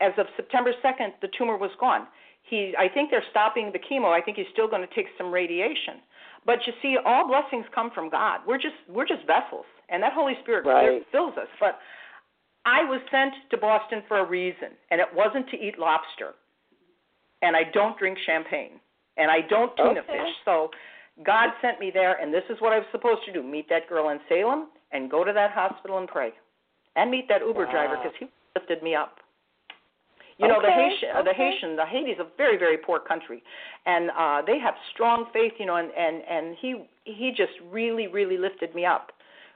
[0.00, 2.06] as of September 2nd, the tumor was gone.
[2.42, 4.12] He, I think they're stopping the chemo.
[4.12, 6.02] I think he's still going to take some radiation.
[6.44, 8.40] But you see, all blessings come from God.
[8.46, 11.02] We're just we're just vessels, and that Holy Spirit right.
[11.12, 11.48] fills us.
[11.58, 11.78] But
[12.64, 16.34] I was sent to Boston for a reason, and it wasn't to eat lobster.
[17.42, 18.80] And I don't drink champagne,
[19.16, 20.06] and I don't tuna okay.
[20.06, 20.34] fish.
[20.44, 20.70] So
[21.24, 23.88] God sent me there, and this is what I was supposed to do: meet that
[23.88, 26.32] girl in Salem, and go to that hospital and pray,
[26.96, 27.70] and meet that Uber wow.
[27.70, 29.18] driver because he lifted me up.
[30.38, 31.28] You know, okay, the Haitian, okay.
[31.28, 33.42] the Haitian, the Haiti is a very, very poor country,
[33.84, 35.52] and uh, they have strong faith.
[35.58, 39.12] You know, and and and he he just really, really lifted me up.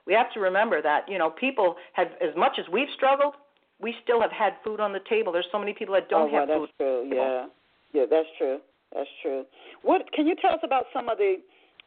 [0.06, 3.34] We have to remember that you know people have as much as we've struggled,
[3.80, 5.32] we still have had food on the table.
[5.32, 6.68] There's so many people that don't oh, have food.
[6.68, 7.10] That's true.
[7.10, 7.46] Yeah,
[7.94, 8.58] yeah, that's true.
[8.94, 9.44] That's true.
[9.82, 11.36] What can you tell us about some of the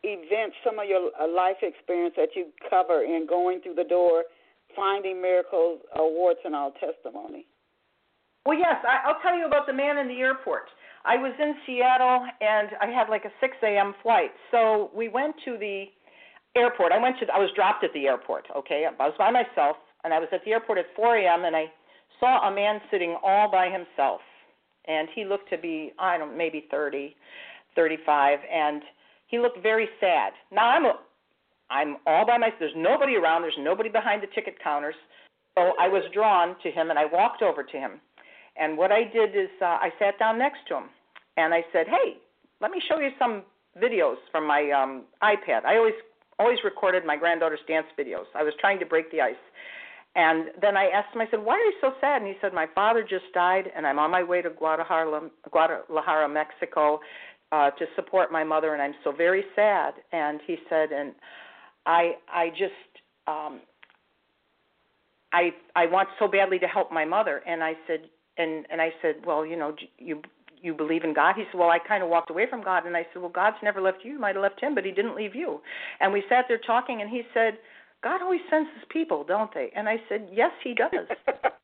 [0.03, 4.23] events, some of your uh, life experience that you cover in going through the door,
[4.75, 7.45] finding miracles, a warts, and all testimony?
[8.45, 10.69] Well, yes, I'll tell you about the man in the airport.
[11.03, 13.93] I was in Seattle and I had like a 6 a.m.
[14.01, 14.31] flight.
[14.51, 15.85] So we went to the
[16.55, 16.91] airport.
[16.93, 18.45] I went to I was dropped at the airport.
[18.55, 21.43] Okay, I was by myself and I was at the airport at 4 a.m.
[21.43, 21.65] and I
[22.19, 24.21] saw a man sitting all by himself,
[24.85, 27.15] and he looked to be I don't know, maybe 30,
[27.75, 28.81] 35, and
[29.27, 30.33] he looked very sad.
[30.51, 30.93] Now I'm a,
[31.69, 32.59] I'm all by myself.
[32.59, 33.43] There's nobody around.
[33.43, 34.95] There's nobody behind the ticket counters.
[35.57, 37.99] So I was drawn to him, and I walked over to him.
[38.59, 40.89] And what I did is uh, I sat down next to him,
[41.35, 42.17] and I said, "Hey,
[42.61, 43.43] let me show you some
[43.81, 45.65] videos from my um, iPad.
[45.65, 45.93] I always
[46.39, 48.25] always recorded my granddaughter's dance videos.
[48.35, 49.35] I was trying to break the ice."
[50.15, 52.23] And then I asked him, I said, Why are you so sad?
[52.23, 56.27] And he said, My father just died, and I'm on my way to Guadalajara, Guadalajara
[56.27, 56.99] Mexico,
[57.51, 59.93] uh, to support my mother, and I'm so very sad.
[60.11, 61.13] And he said, and
[61.85, 62.73] I I just
[63.27, 63.61] um,
[65.31, 67.41] I I want so badly to help my mother.
[67.47, 70.21] And I said, and and I said, well, you know, you
[70.61, 71.35] you believe in God?
[71.35, 72.85] He said, well, I kind of walked away from God.
[72.85, 74.13] And I said, well, God's never left you.
[74.13, 75.61] You might have left him, but he didn't leave you.
[75.99, 77.57] And we sat there talking, and he said.
[78.03, 79.71] God always sends his people, don't they?
[79.75, 80.91] And I said, Yes, he does.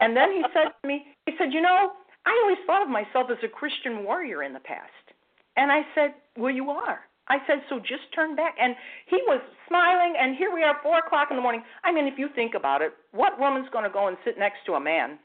[0.01, 1.91] and then he said to me, he said, You know,
[2.25, 5.02] I always thought of myself as a Christian warrior in the past.
[5.55, 6.99] And I said, Well, you are.
[7.27, 8.55] I said, so just turn back.
[8.59, 8.75] And
[9.07, 11.63] he was smiling, and here we are, 4 o'clock in the morning.
[11.83, 14.57] I mean, if you think about it, what woman's going to go and sit next
[14.65, 15.17] to a man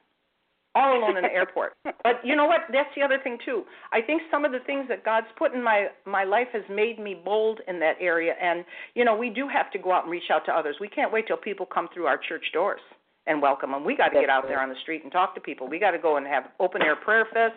[0.77, 1.73] all alone in the airport?
[1.83, 2.61] But you know what?
[2.73, 3.65] That's the other thing, too.
[3.93, 7.01] I think some of the things that God's put in my, my life has made
[7.01, 8.35] me bold in that area.
[8.41, 8.65] And,
[8.95, 10.77] you know, we do have to go out and reach out to others.
[10.81, 12.81] We can't wait till people come through our church doors
[13.29, 13.85] and welcome them.
[13.85, 15.69] We got to get out there on the street and talk to people.
[15.69, 17.51] We got to go and have open air prayer fests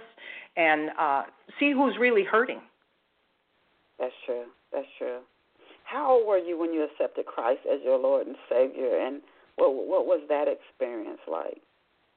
[0.58, 1.24] and uh,
[1.60, 2.60] see who's really hurting
[4.02, 4.46] that's true.
[4.74, 5.20] That's true.
[5.84, 9.22] How old were you when you accepted Christ as your Lord and Savior, and
[9.56, 11.62] what what was that experience like?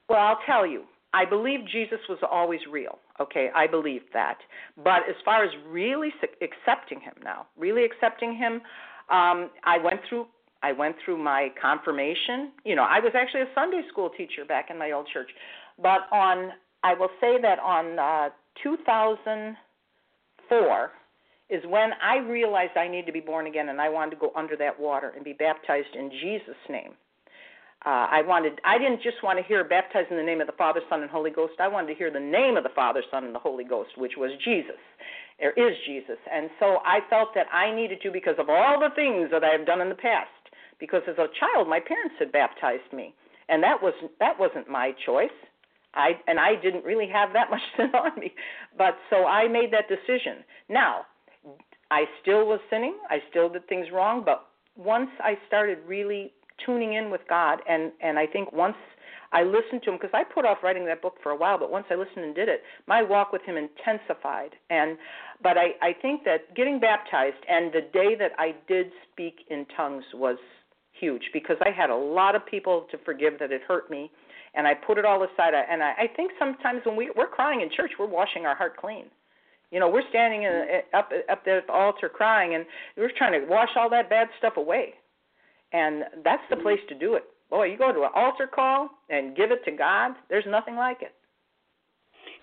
[0.09, 0.85] Well, I'll tell you.
[1.13, 2.99] I believe Jesus was always real.
[3.21, 4.39] Okay, I believe that.
[4.83, 6.09] But as far as really
[6.43, 8.55] accepting Him now, really accepting Him,
[9.11, 10.27] um, I went through
[10.65, 12.53] I went through my confirmation.
[12.65, 15.29] You know, I was actually a Sunday school teacher back in my old church.
[15.77, 18.31] But on, I will say that on uh,
[18.63, 20.91] 2004,
[21.51, 24.33] is when I realized I needed to be born again and I wanted to go
[24.35, 26.95] under that water and be baptized in Jesus' name.
[27.85, 30.57] Uh, I wanted I didn't just want to hear baptized in the name of the
[30.57, 31.53] Father, Son, and Holy Ghost.
[31.61, 34.13] I wanted to hear the name of the Father, Son, and the Holy Ghost, which
[34.17, 34.81] was Jesus.
[35.39, 36.17] There is Jesus.
[36.33, 39.51] And so I felt that I needed to because of all the things that I
[39.51, 40.31] have done in the past.
[40.85, 43.15] Because as a child my parents had baptized me.
[43.49, 45.37] And that was that wasn't my choice.
[45.95, 48.33] I and I didn't really have that much sin on me.
[48.77, 50.45] But so I made that decision.
[50.69, 51.07] Now,
[51.91, 52.97] I still was sinning.
[53.11, 56.33] I still did things wrong, but once I started really
[56.65, 58.77] tuning in with God, and and I think once
[59.33, 61.71] I listened to Him, because I put off writing that book for a while, but
[61.71, 64.51] once I listened and did it, my walk with Him intensified.
[64.71, 64.97] And
[65.43, 69.67] but I I think that getting baptized and the day that I did speak in
[69.77, 70.39] tongues was
[71.05, 74.11] huge because I had a lot of people to forgive that had hurt me,
[74.55, 75.53] and I put it all aside.
[75.55, 78.77] And I, I think sometimes when we we're crying in church, we're washing our heart
[78.77, 79.07] clean
[79.75, 80.95] you know, we're standing in, mm-hmm.
[80.95, 82.65] eh, up up there at the altar crying, and
[82.97, 84.95] we're trying to wash all that bad stuff away.
[85.73, 86.65] And that's the mm-hmm.
[86.65, 87.25] place to do it.
[87.51, 90.13] Boy, you go to an altar call and give it to God.
[90.31, 91.13] There's nothing like it.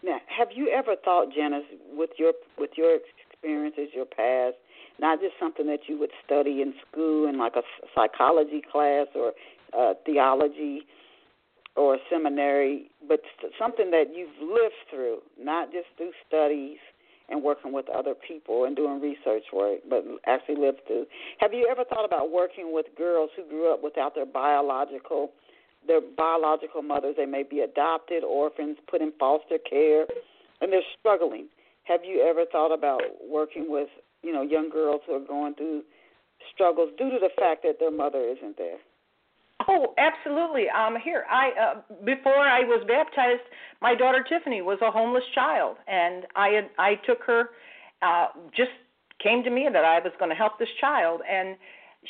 [0.03, 2.97] Now, have you ever thought, Janice, with your with your
[3.31, 4.57] experiences, your past,
[5.01, 9.33] not just something that you would study in school in like a psychology class or
[9.77, 10.83] uh, theology
[11.75, 13.21] or seminary, but
[13.57, 16.77] something that you've lived through, not just through studies
[17.29, 21.05] and working with other people and doing research work, but actually lived through.
[21.39, 25.31] Have you ever thought about working with girls who grew up without their biological
[25.87, 27.15] their biological mothers?
[27.17, 30.05] They may be adopted, orphans, put in foster care,
[30.59, 31.47] and they're struggling.
[31.85, 33.87] Have you ever thought about working with
[34.23, 35.83] you know young girls who are going through
[36.53, 38.77] struggles due to the fact that their mother isn't there?
[39.67, 40.65] Oh, absolutely.
[40.69, 43.43] Um, here, I uh, before I was baptized,
[43.81, 47.49] my daughter Tiffany was a homeless child, and I had I took her.
[48.01, 48.71] Uh, just
[49.21, 51.55] came to me that I was going to help this child, and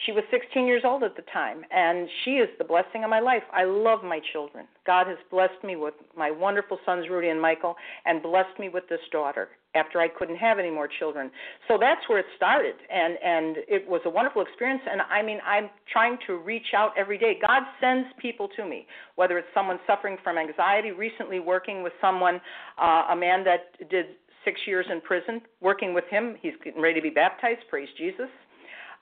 [0.05, 3.19] she was 16 years old at the time, and she is the blessing of my
[3.19, 3.43] life.
[3.51, 4.65] I love my children.
[4.87, 7.75] God has blessed me with my wonderful sons, Rudy and Michael,
[8.05, 11.29] and blessed me with this daughter after I couldn't have any more children.
[11.67, 14.81] So that's where it started, and and it was a wonderful experience.
[14.89, 17.37] And I mean, I'm trying to reach out every day.
[17.45, 20.91] God sends people to me, whether it's someone suffering from anxiety.
[20.91, 22.39] Recently, working with someone,
[22.81, 24.05] uh, a man that did
[24.45, 26.37] six years in prison, working with him.
[26.41, 27.59] He's getting ready to be baptized.
[27.69, 28.29] Praise Jesus.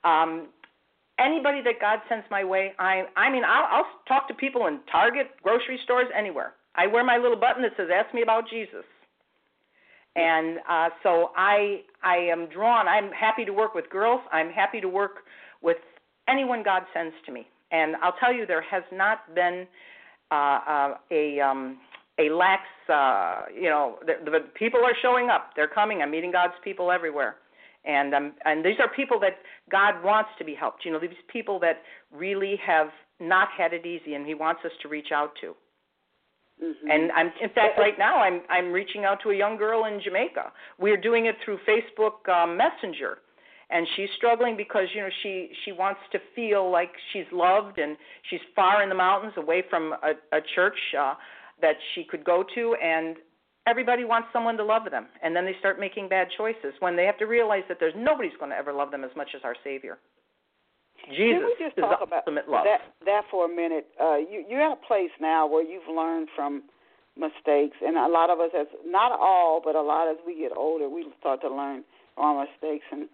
[0.04, 0.48] Um,
[1.20, 4.80] anybody that God sends my way, I I mean I'll, I'll talk to people in
[4.92, 6.54] Target, grocery stores, anywhere.
[6.76, 8.86] I wear my little button that says "Ask me about Jesus,"
[10.16, 12.88] and uh, so I I am drawn.
[12.88, 14.22] I'm happy to work with girls.
[14.32, 15.24] I'm happy to work
[15.62, 15.78] with
[16.28, 17.48] anyone God sends to me.
[17.72, 19.68] And I'll tell you, there has not been
[20.32, 21.78] uh, uh, a um,
[22.20, 22.64] a lax.
[22.92, 25.52] Uh, you know, the, the people are showing up.
[25.56, 26.02] They're coming.
[26.02, 27.36] I'm meeting God's people everywhere
[27.86, 29.38] and um, and these are people that
[29.72, 30.86] God wants to be helped.
[30.86, 32.90] You know, these people that really have
[33.20, 35.56] not had it easy, and He wants us to reach out to.
[36.64, 36.92] Mm-hmm.
[36.92, 40.02] And I'm, in fact, right now I'm I'm reaching out to a young girl in
[40.04, 40.52] Jamaica.
[40.78, 43.20] We're doing it through Facebook um, Messenger,
[43.70, 47.96] and she's struggling because you know she she wants to feel like she's loved, and
[48.30, 51.14] she's far in the mountains, away from a, a church uh,
[51.62, 53.16] that she could go to, and
[53.70, 57.06] everybody wants someone to love them, and then they start making bad choices when they
[57.06, 59.56] have to realize that there's nobody's going to ever love them as much as our
[59.64, 59.98] Savior.
[61.08, 62.66] Jesus Can we just is talk about love.
[62.66, 63.88] That, that for a minute.
[64.00, 66.64] Uh, you, you're at a place now where you've learned from
[67.18, 70.52] mistakes, and a lot of us, as not all, but a lot as we get
[70.56, 71.84] older, we start to learn
[72.16, 72.86] from our mistakes.
[72.92, 73.08] And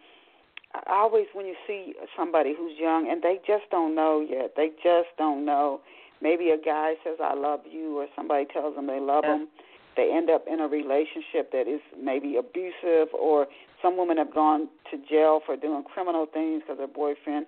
[0.74, 4.70] I always, when you see somebody who's young and they just don't know yet, they
[4.84, 5.82] just don't know.
[6.22, 9.40] Maybe a guy says "I love you," or somebody tells them they love yes.
[9.40, 9.48] them
[9.96, 13.48] they end up in a relationship that is maybe abusive or
[13.82, 17.46] some women have gone to jail for doing criminal things because their boyfriend,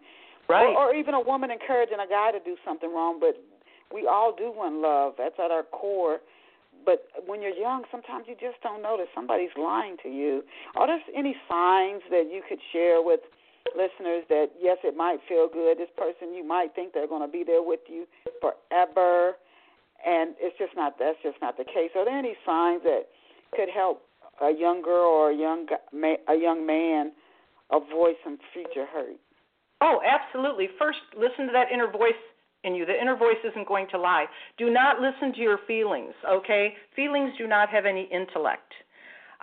[0.49, 3.19] right, or, or even a woman encouraging a guy to do something wrong.
[3.19, 3.41] But
[3.93, 5.13] we all do want love.
[5.17, 6.19] That's at our core.
[6.85, 10.43] But when you're young, sometimes you just don't notice somebody's lying to you.
[10.75, 13.19] Are there any signs that you could share with
[13.75, 15.77] listeners that yes, it might feel good.
[15.77, 18.05] This person, you might think they're going to be there with you
[18.39, 19.35] forever,
[20.05, 20.95] and it's just not.
[20.99, 21.91] That's just not the case.
[21.95, 23.07] Are there any signs that
[23.55, 24.03] could help
[24.41, 25.67] a young girl or a young
[26.27, 27.11] a young man
[27.71, 29.17] avoid some future hurt?
[29.81, 30.69] Oh, absolutely.
[30.79, 32.17] First, listen to that inner voice
[32.63, 32.85] in you.
[32.85, 34.25] The inner voice isn't going to lie.
[34.57, 36.73] Do not listen to your feelings, okay?
[36.95, 38.73] Feelings do not have any intellect.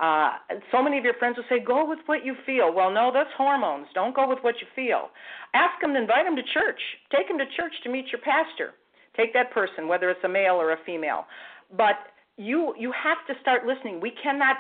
[0.01, 0.33] Uh,
[0.73, 2.75] so many of your friends will say, go with what you feel.
[2.75, 3.87] Well, no, that's hormones.
[3.95, 5.11] Don't go with what you feel.
[5.55, 6.81] Ask them to invite them to church.
[7.15, 8.75] Take them to church to meet your pastor.
[9.17, 11.27] Take that person, whether it's a male or a female.
[11.77, 11.97] But
[12.37, 14.01] you you have to start listening.
[14.01, 14.57] We cannot.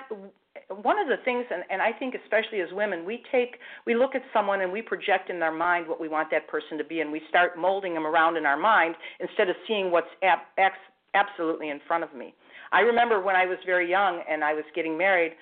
[0.70, 4.14] One of the things, and, and I think especially as women, we take we look
[4.14, 7.00] at someone and we project in our mind what we want that person to be,
[7.00, 10.72] and we start molding them around in our mind instead of seeing what's ab-
[11.14, 12.34] absolutely in front of me.
[12.72, 15.32] I remember when I was very young and I was getting married,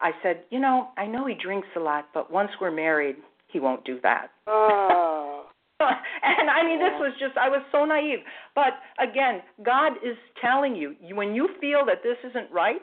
[0.00, 3.16] I said, you know, I know he drinks a lot, but once we're married,
[3.48, 4.30] he won't do that.
[4.46, 5.39] Oh.
[6.22, 8.20] and I mean, this was just, I was so naive.
[8.54, 12.82] But again, God is telling you, when you feel that this isn't right,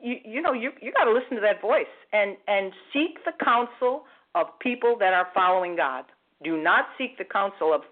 [0.00, 3.32] you, you know, you, you got to listen to that voice and, and seek the
[3.42, 4.04] counsel
[4.34, 6.04] of people that are following God.
[6.42, 7.82] Do not seek the counsel of,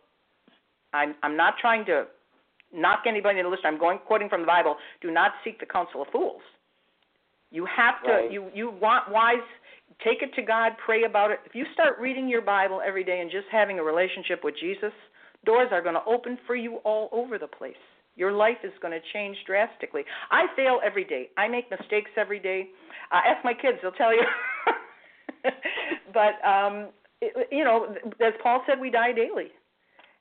[0.93, 2.07] I'm, I'm not trying to
[2.74, 3.62] knock anybody in the list.
[3.64, 4.76] I'm going quoting from the Bible.
[5.01, 6.43] Do not seek the counsel of fools.
[7.53, 8.11] You have to.
[8.11, 8.32] Right.
[8.32, 9.36] You you want wise.
[10.05, 10.72] Take it to God.
[10.84, 11.40] Pray about it.
[11.46, 14.92] If you start reading your Bible every day and just having a relationship with Jesus,
[15.44, 17.74] doors are going to open for you all over the place.
[18.16, 20.03] Your life is going to change drastically.
[20.30, 21.30] I fail every day.
[21.36, 22.68] I make mistakes every day.
[23.11, 24.22] Uh, ask my kids; they'll tell you.
[26.12, 26.88] but um,
[27.20, 29.48] it, you know, as Paul said, we die daily.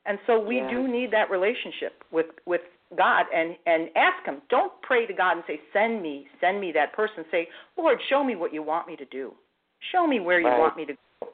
[0.06, 2.62] And so we do need that relationship with with
[2.96, 4.42] God and and ask him.
[4.48, 7.24] Don't pray to God and say send me, send me that person.
[7.30, 9.34] Say, "Lord, show me what you want me to do.
[9.90, 10.58] Show me where you right.
[10.58, 11.28] want me to go."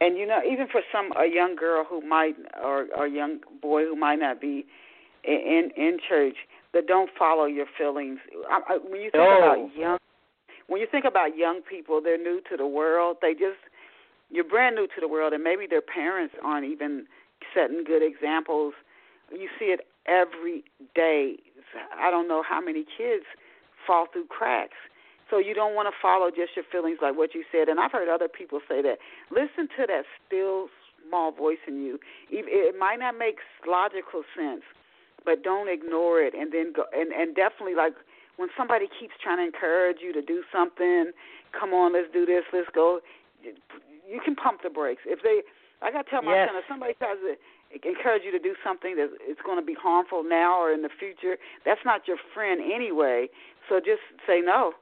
[0.00, 3.40] And you know, even for some a young girl who might or or a young
[3.60, 4.64] boy who might not be
[5.24, 6.36] in in church,
[6.72, 8.18] that don't follow your feelings.
[8.50, 9.38] I, I, when you think no.
[9.38, 9.98] about young
[10.66, 13.18] when you think about young people, they're new to the world.
[13.20, 13.60] They just
[14.30, 17.06] you're brand new to the world and maybe their parents aren't even
[17.54, 18.74] setting good examples.
[19.30, 21.36] You see it every day.
[21.98, 23.24] I don't know how many kids
[23.86, 24.76] fall through cracks.
[25.32, 27.72] So you don't want to follow just your feelings like what you said.
[27.72, 29.00] And I've heard other people say that.
[29.32, 30.68] Listen to that still
[31.00, 31.98] small voice in you.
[32.28, 34.60] It might not make logical sense,
[35.24, 36.36] but don't ignore it.
[36.36, 37.96] And then go and and definitely like
[38.36, 41.16] when somebody keeps trying to encourage you to do something,
[41.58, 43.00] come on, let's do this, let's go.
[43.40, 45.08] You can pump the brakes.
[45.08, 45.40] If they
[45.80, 46.52] I got to tell my yes.
[46.52, 47.40] son if somebody tries to
[47.88, 50.92] encourage you to do something that is going to be harmful now or in the
[50.92, 53.32] future, that's not your friend anyway.
[53.72, 54.76] So just say no.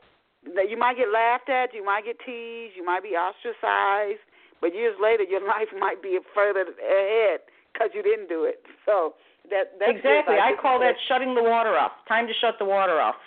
[0.45, 4.24] You might get laughed at, you might get teased, you might be ostracized,
[4.61, 7.41] but years later your life might be further ahead
[7.72, 8.64] because you didn't do it.
[8.86, 9.14] So
[9.51, 10.36] that that's exactly.
[10.36, 11.93] I call that shutting the water off.
[12.09, 13.20] Time to shut the water off.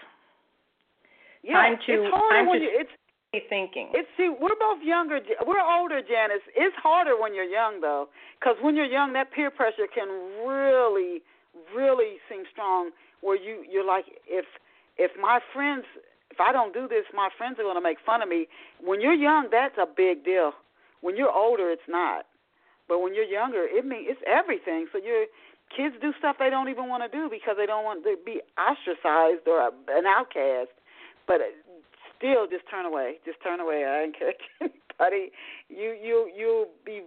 [1.43, 2.91] Yeah, time to it's harder time when to you, it's
[3.49, 3.89] thinking.
[3.93, 5.19] It's see, we're both younger.
[5.45, 6.45] We're older, Janice.
[6.55, 8.09] It's harder when you're young, though,
[8.39, 10.07] because when you're young, that peer pressure can
[10.45, 11.21] really,
[11.75, 12.91] really seem strong.
[13.21, 14.45] Where you you're like, if
[14.97, 15.85] if my friends,
[16.33, 18.47] if I don't do this, my friends are going to make fun of me.
[18.81, 20.51] When you're young, that's a big deal.
[21.01, 22.25] When you're older, it's not.
[22.89, 24.87] But when you're younger, it means it's everything.
[24.91, 25.29] So your
[25.69, 28.41] kids do stuff they don't even want to do because they don't want to be
[28.57, 30.73] ostracized or an outcast.
[31.27, 31.53] But uh,
[32.17, 33.21] still just turn away.
[33.25, 33.85] Just turn away.
[33.85, 35.31] I encourage anybody.
[35.69, 37.03] You you you'll be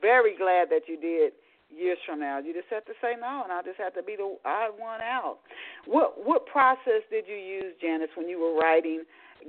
[0.00, 1.32] very glad that you did
[1.76, 2.38] years from now.
[2.38, 5.00] You just have to say no, and I just have to be the odd one
[5.00, 5.38] out.
[5.86, 9.04] What what process did you use, Janice, when you were writing,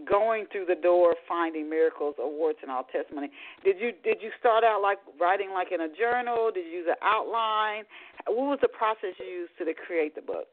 [0.10, 3.30] going through the door, finding miracles, a warts, and all testimony?
[3.64, 6.52] Did you did you start out like writing like in a journal?
[6.54, 7.84] Did you use an outline?
[8.28, 10.48] What was the process you used to, create the book?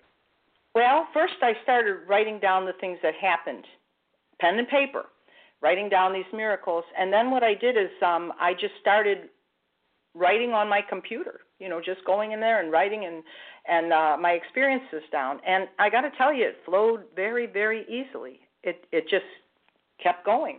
[0.74, 3.64] Well, first I started writing down the things that happened
[4.40, 5.04] pen and paper,
[5.60, 6.84] writing down these miracles.
[6.98, 9.30] And then what I did is um, I just started
[10.14, 11.40] writing on my computer.
[11.62, 13.18] You know, just going in there and writing and
[13.74, 15.34] and uh, my experiences down.
[15.46, 18.36] And I got to tell you, it flowed very very easily.
[18.62, 19.30] It it just
[20.04, 20.58] kept going,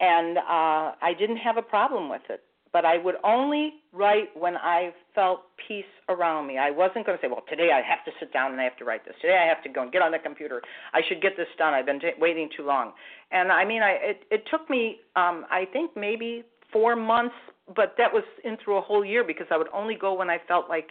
[0.00, 2.42] and uh, I didn't have a problem with it.
[2.72, 6.56] but I would only write when I felt peace around me.
[6.58, 8.76] I wasn't going to say, well, today I have to sit down and I have
[8.78, 9.14] to write this.
[9.20, 10.62] Today I have to go and get on the computer.
[10.94, 11.74] I should get this done.
[11.74, 12.92] I've been t- waiting too long.
[13.30, 17.34] And I mean, I it, it took me, um, I think maybe four months,
[17.74, 20.38] but that was in through a whole year because I would only go when I
[20.48, 20.90] felt like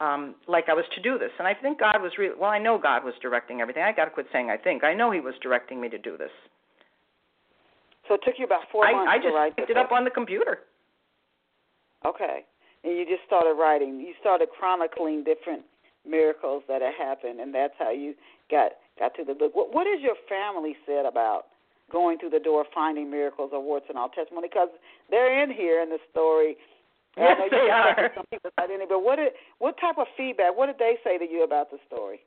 [0.00, 1.30] um like I was to do this.
[1.38, 3.82] And I think God was really well, I know God was directing everything.
[3.82, 4.84] I got to quit saying I think.
[4.84, 6.32] I know he was directing me to do this.
[8.08, 9.92] So it took you about four I, months I just to write picked it up
[9.92, 10.60] on the computer.
[12.04, 12.44] Okay.
[12.82, 14.00] And you just started writing.
[14.00, 15.62] You started chronicling different
[16.06, 18.14] miracles that had happened, and that's how you
[18.50, 19.54] got got to the book.
[19.54, 21.46] What, what has your family said about
[21.90, 24.48] going through the door, finding miracles a warts and all testimony?
[24.48, 24.68] Because
[25.10, 26.56] they're in here in the story.
[27.16, 28.10] Yes, I know they are.
[28.14, 30.56] Some people not in it, but what did, what type of feedback?
[30.56, 32.20] What did they say to you about the story?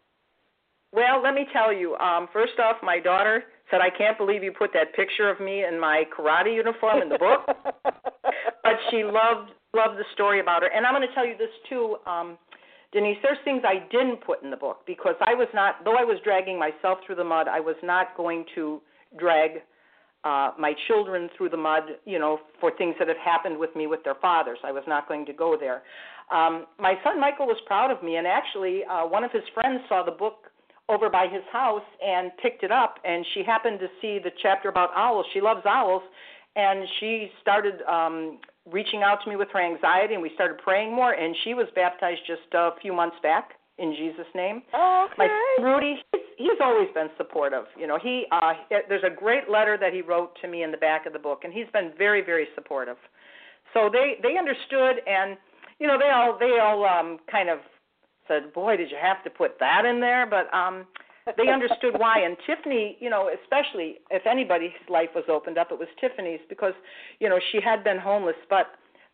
[0.93, 1.95] Well, let me tell you.
[1.97, 5.65] Um, first off, my daughter said, "I can't believe you put that picture of me
[5.65, 7.45] in my karate uniform in the book."
[7.83, 11.51] but she loved loved the story about her, and I'm going to tell you this
[11.67, 12.37] too, um,
[12.93, 13.17] Denise.
[13.21, 16.17] There's things I didn't put in the book because I was not, though I was
[16.23, 18.81] dragging myself through the mud, I was not going to
[19.17, 19.61] drag
[20.23, 23.87] uh, my children through the mud, you know, for things that had happened with me
[23.87, 24.57] with their fathers.
[24.63, 25.83] I was not going to go there.
[26.31, 29.79] Um, my son Michael was proud of me, and actually, uh, one of his friends
[29.87, 30.51] saw the book
[30.89, 34.69] over by his house and picked it up, and she happened to see the chapter
[34.69, 35.25] about owls.
[35.33, 36.01] She loves owls,
[36.55, 38.39] and she started um,
[38.69, 41.13] reaching out to me with her anxiety, and we started praying more.
[41.13, 44.61] And she was baptized just a few months back in Jesus' name.
[44.73, 45.27] Oh, okay.
[45.27, 47.65] My Rudy, he's, he's always been supportive.
[47.77, 48.53] You know, he uh,
[48.89, 51.41] there's a great letter that he wrote to me in the back of the book,
[51.43, 52.97] and he's been very, very supportive.
[53.73, 55.37] So they they understood, and
[55.79, 57.59] you know, they all they all um, kind of
[58.27, 60.87] said, "Boy, did you have to put that in there?" But um,
[61.35, 62.19] they understood why.
[62.19, 66.73] And Tiffany, you know, especially if anybody's life was opened up, it was Tiffany's because
[67.19, 68.67] you know she had been homeless, but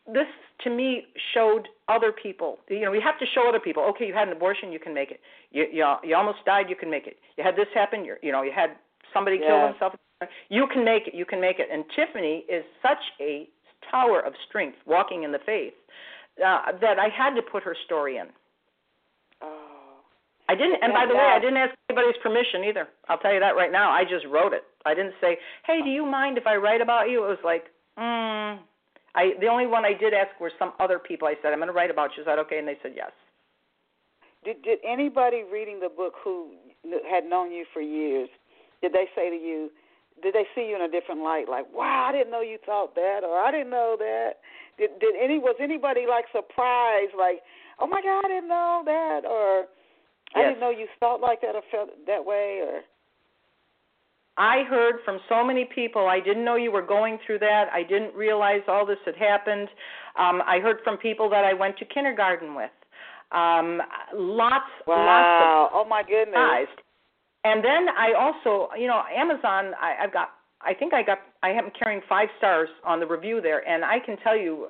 [0.08, 0.28] this
[0.64, 2.60] to me showed other people.
[2.70, 3.84] You know, we have to show other people.
[3.92, 5.20] Okay, you had an abortion, you can make it.
[5.52, 7.18] You you, you almost died, you can make it.
[7.38, 8.72] You had this happen, you you know, you had
[9.14, 9.48] somebody Yeah.
[9.48, 9.94] kill himself.
[10.50, 11.14] You can make it.
[11.14, 11.68] You can make it.
[11.72, 13.48] And Tiffany is such a
[13.92, 15.74] tower of strength, walking in the faith,
[16.44, 18.28] uh, that I had to put her story in.
[19.42, 20.00] Oh.
[20.50, 22.88] I didn't, and by the way, I didn't ask anybody's permission either.
[23.08, 23.92] I'll tell you that right now.
[23.92, 24.64] I just wrote it.
[24.86, 27.66] I didn't say, "Hey, do you mind if I write about you?" It was like,
[27.98, 28.60] mm.
[29.16, 31.28] I the only one I did ask were some other people.
[31.28, 32.60] I said, "I'm going to write about you." Is that okay?
[32.60, 33.12] And they said yes.
[34.44, 36.52] Did did anybody reading the book who
[37.10, 38.30] had known you for years,
[38.82, 39.72] did they say to you,
[40.22, 41.48] did they see you in a different light?
[41.50, 44.40] Like, wow, I didn't know you thought that, or I didn't know that.
[44.78, 47.42] Did did any was anybody like surprised, like,
[47.80, 49.66] oh my God, I didn't know that, or
[50.36, 52.82] I didn't know you thought like that or felt that way, or
[54.38, 57.66] I heard from so many people, I didn't know you were going through that.
[57.72, 59.68] I didn't realize all this had happened.
[60.18, 62.72] Um, I heard from people that I went to kindergarten with.
[63.32, 63.82] Um,
[64.14, 66.68] lots, lots of wow, oh my goodness.
[67.44, 69.74] And then I also, you know, Amazon.
[69.82, 70.30] I, I've got.
[70.62, 71.20] I think I got.
[71.42, 74.68] I am carrying five stars on the review there, and I can tell you,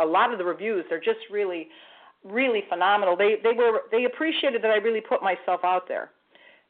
[0.00, 1.68] a lot of the reviews they're just really,
[2.22, 3.16] really phenomenal.
[3.16, 6.10] They they were they appreciated that I really put myself out there,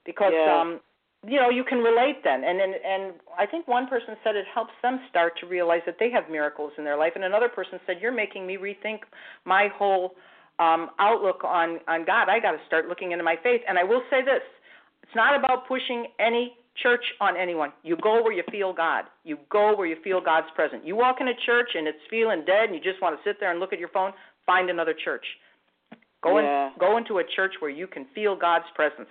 [0.06, 0.60] because Yeah.
[0.60, 0.80] um,
[1.26, 4.46] you know you can relate then, and and and I think one person said it
[4.52, 7.78] helps them start to realize that they have miracles in their life, and another person
[7.86, 9.00] said you're making me rethink
[9.44, 10.14] my whole
[10.58, 12.28] um, outlook on on God.
[12.28, 14.42] I got to start looking into my faith, and I will say this
[15.02, 17.72] it's not about pushing any church on anyone.
[17.82, 19.04] You go where you feel God.
[19.22, 20.82] You go where you feel God's presence.
[20.84, 23.38] You walk in a church and it's feeling dead and you just want to sit
[23.38, 24.12] there and look at your phone,
[24.44, 25.24] find another church.
[26.22, 26.66] Go Yeah.
[26.68, 29.08] in go into a church where you can feel God's presence.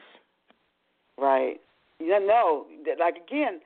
[1.18, 1.62] right?
[2.00, 3.62] You know, that- like again,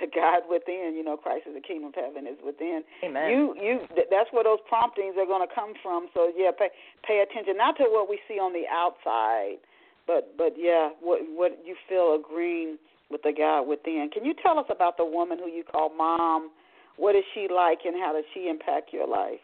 [0.00, 2.84] the God within, you know, Christ is the kingdom of heaven is within.
[3.02, 3.30] Amen.
[3.30, 6.08] You you that's where those promptings are going to come from.
[6.14, 6.68] So yeah, pay
[7.02, 9.58] pay attention not to what we see on the outside,
[10.06, 12.78] but but yeah, what what you feel agreeing
[13.10, 14.10] with the God within.
[14.12, 16.50] Can you tell us about the woman who you call mom?
[16.96, 19.40] What is she like, and how does she impact your life?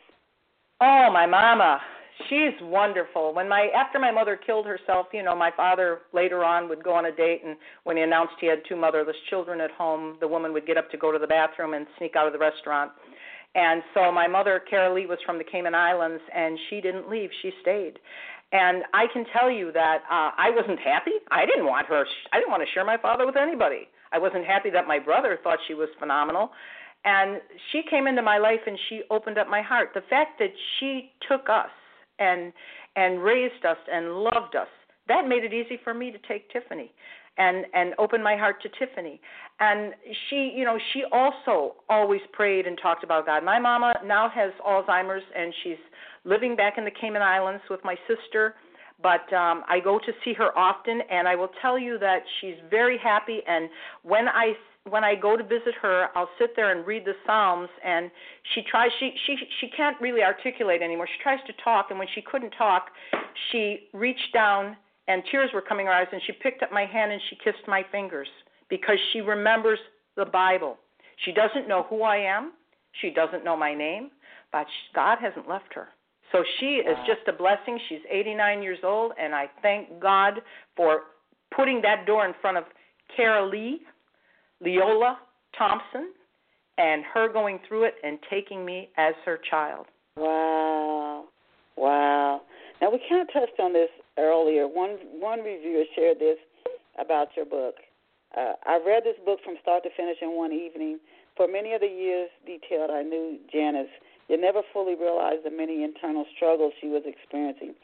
[0.80, 1.80] Oh, my mama.
[2.28, 3.32] She's wonderful.
[3.34, 6.92] When my after my mother killed herself, you know, my father later on would go
[6.92, 10.28] on a date and when he announced he had two motherless children at home, the
[10.28, 12.92] woman would get up to go to the bathroom and sneak out of the restaurant.
[13.54, 17.30] And so my mother, Carol Lee, was from the Cayman Islands and she didn't leave.
[17.40, 17.98] She stayed.
[18.52, 21.16] And I can tell you that uh I wasn't happy.
[21.30, 23.88] I didn't want her I didn't want to share my father with anybody.
[24.12, 26.50] I wasn't happy that my brother thought she was phenomenal.
[27.04, 27.40] And
[27.72, 29.90] she came into my life and she opened up my heart.
[29.94, 31.70] The fact that she took us
[32.23, 32.53] and
[32.95, 34.68] and raised us and loved us
[35.09, 36.93] that made it easy for me to take Tiffany
[37.39, 39.20] and and open my heart to Tiffany.
[39.61, 39.95] And
[40.29, 43.45] she, you know, she also always prayed and talked about God.
[43.45, 45.83] My mama now has Alzheimer's and she's
[46.25, 48.55] living back in the Cayman Islands with my sister.
[49.03, 52.57] But um I go to see her often and I will tell you that she's
[52.70, 53.68] very happy and
[54.03, 54.53] when I
[54.89, 58.11] when I go to visit her, I'll sit there and read the Psalms and
[58.55, 61.07] she tries she she she can't really articulate anymore.
[61.07, 62.87] She tries to talk and when she couldn't talk,
[63.51, 64.76] she reached down
[65.09, 67.66] and tears were coming her eyes and she picked up my hand and she kissed
[67.68, 68.28] my fingers
[68.68, 69.78] because she remembers
[70.16, 70.78] the Bible.
[71.24, 72.53] She doesn't know who I am,
[73.01, 74.11] she doesn't know my name,
[74.51, 75.89] but God hasn't left her.
[76.33, 77.78] So she is just a blessing.
[77.89, 80.41] She's 89 years old and I thank God
[80.76, 81.03] for
[81.55, 82.64] putting that door in front of
[83.14, 83.83] Carol Lee,
[84.62, 85.18] Leola
[85.56, 86.12] Thompson,
[86.78, 89.86] and her going through it and taking me as her child.
[90.16, 91.24] Wow.
[91.76, 92.42] Wow.
[92.80, 94.66] Now we kind of touched on this earlier.
[94.66, 96.38] One one reviewer shared this
[96.98, 97.76] about your book.
[98.36, 100.98] Uh, I read this book from start to finish in one evening.
[101.36, 103.88] For many of the years detailed, I knew Janice.
[104.28, 107.74] You never fully realized the many internal struggles she was experiencing.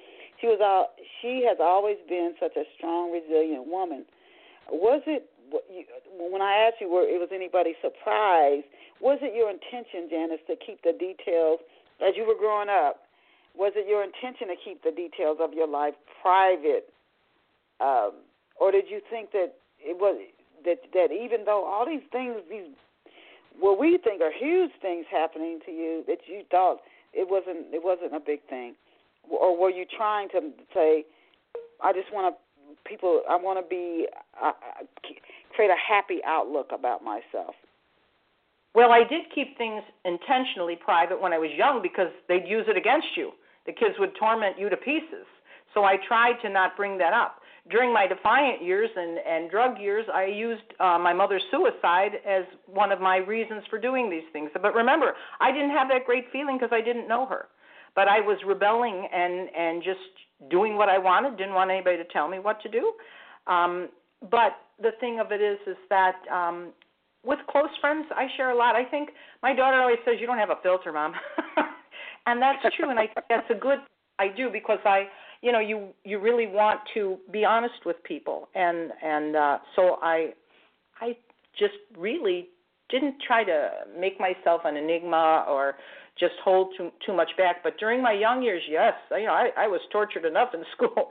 [0.41, 4.05] She was all, she has always been such a strong, resilient woman.
[4.71, 5.29] Was it
[6.19, 8.67] when I asked you, were it was anybody surprised?
[9.01, 11.61] Was it your intention, Janice, to keep the details
[12.03, 13.09] as you were growing up?
[13.59, 16.89] was it your intention to keep the details of your life private,
[17.83, 18.13] um,
[18.59, 20.17] or did you think that it was
[20.65, 22.71] that that even though all these things, these
[23.59, 26.79] what we think are huge things happening to you, that you thought
[27.13, 28.75] it wasn't it wasn't a big thing,
[29.29, 30.41] or were you trying to
[30.73, 31.05] say,
[31.83, 32.39] I just want to
[32.85, 34.07] people, I want to be
[34.41, 34.53] uh,
[35.59, 37.59] create a happy outlook about myself.
[38.77, 42.77] Well, I did keep things intentionally private when I was young because they'd use it
[42.77, 43.33] against you
[43.69, 45.29] the kids would torment you to pieces.
[45.75, 47.43] So I tried to not bring that up.
[47.71, 52.45] During my defiant years and, and drug years, I used uh, my mother's suicide as
[52.67, 54.51] one of my reasons for doing these things.
[54.55, 57.49] But remember, I didn't have that great feeling because I didn't know her.
[57.95, 61.37] But I was rebelling and and just doing what I wanted.
[61.37, 62.93] Didn't want anybody to tell me what to do.
[63.47, 63.91] Um,
[64.31, 66.73] but the thing of it is, is that um,
[67.25, 68.77] with close friends, I share a lot.
[68.77, 69.11] I think
[69.43, 71.15] my daughter always says, "You don't have a filter, mom."
[72.29, 73.79] and that's true and i think that's a good
[74.19, 75.05] i do because i
[75.43, 79.97] you know you you really want to be honest with people and and uh so
[80.03, 80.31] i
[81.01, 81.17] i
[81.59, 82.49] just really
[82.91, 85.75] didn't try to make myself an enigma or
[86.19, 89.49] just hold too too much back but during my young years yes you know i
[89.57, 91.11] i was tortured enough in school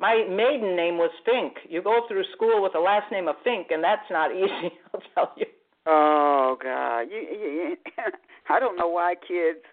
[0.00, 3.68] my maiden name was fink you go through school with the last name of fink
[3.70, 5.46] and that's not easy i'll tell you
[5.86, 7.76] oh god you, you, you
[8.50, 9.64] i don't know why kids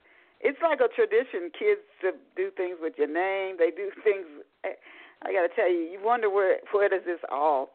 [0.45, 1.49] it's like a tradition.
[1.57, 3.57] Kids to do things with your name.
[3.57, 4.25] They do things.
[4.63, 7.71] I got to tell you, you wonder where where does this all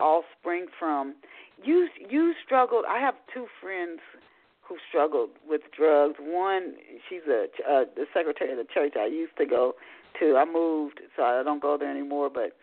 [0.00, 1.14] all spring from?
[1.62, 2.84] You you struggled.
[2.88, 4.00] I have two friends
[4.62, 6.16] who struggled with drugs.
[6.18, 6.74] One,
[7.08, 9.74] she's a uh, the secretary of the church I used to go
[10.20, 10.36] to.
[10.36, 12.30] I moved, so I don't go there anymore.
[12.32, 12.56] But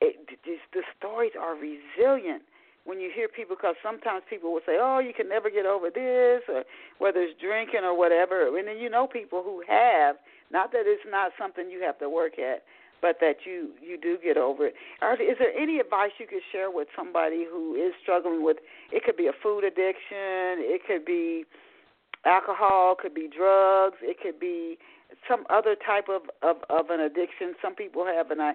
[0.00, 2.42] it, just, the stories are resilient
[2.84, 5.90] when you hear people, because sometimes people will say, "Oh, you can never get over
[5.90, 6.64] this," or
[6.98, 8.56] whether it's drinking or whatever.
[8.56, 10.16] And then you know people who have.
[10.50, 12.64] Not that it's not something you have to work at,
[13.02, 14.74] but that you you do get over it.
[15.02, 18.56] Are, is there any advice you could share with somebody who is struggling with?
[18.90, 20.64] It could be a food addiction.
[20.64, 21.44] It could be
[22.24, 22.96] alcohol.
[23.00, 23.98] Could be drugs.
[24.02, 24.78] It could be
[25.28, 27.54] some other type of of, of an addiction.
[27.62, 28.54] Some people have an uh,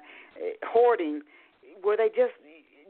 [0.65, 1.21] hoarding,
[1.81, 2.33] where they just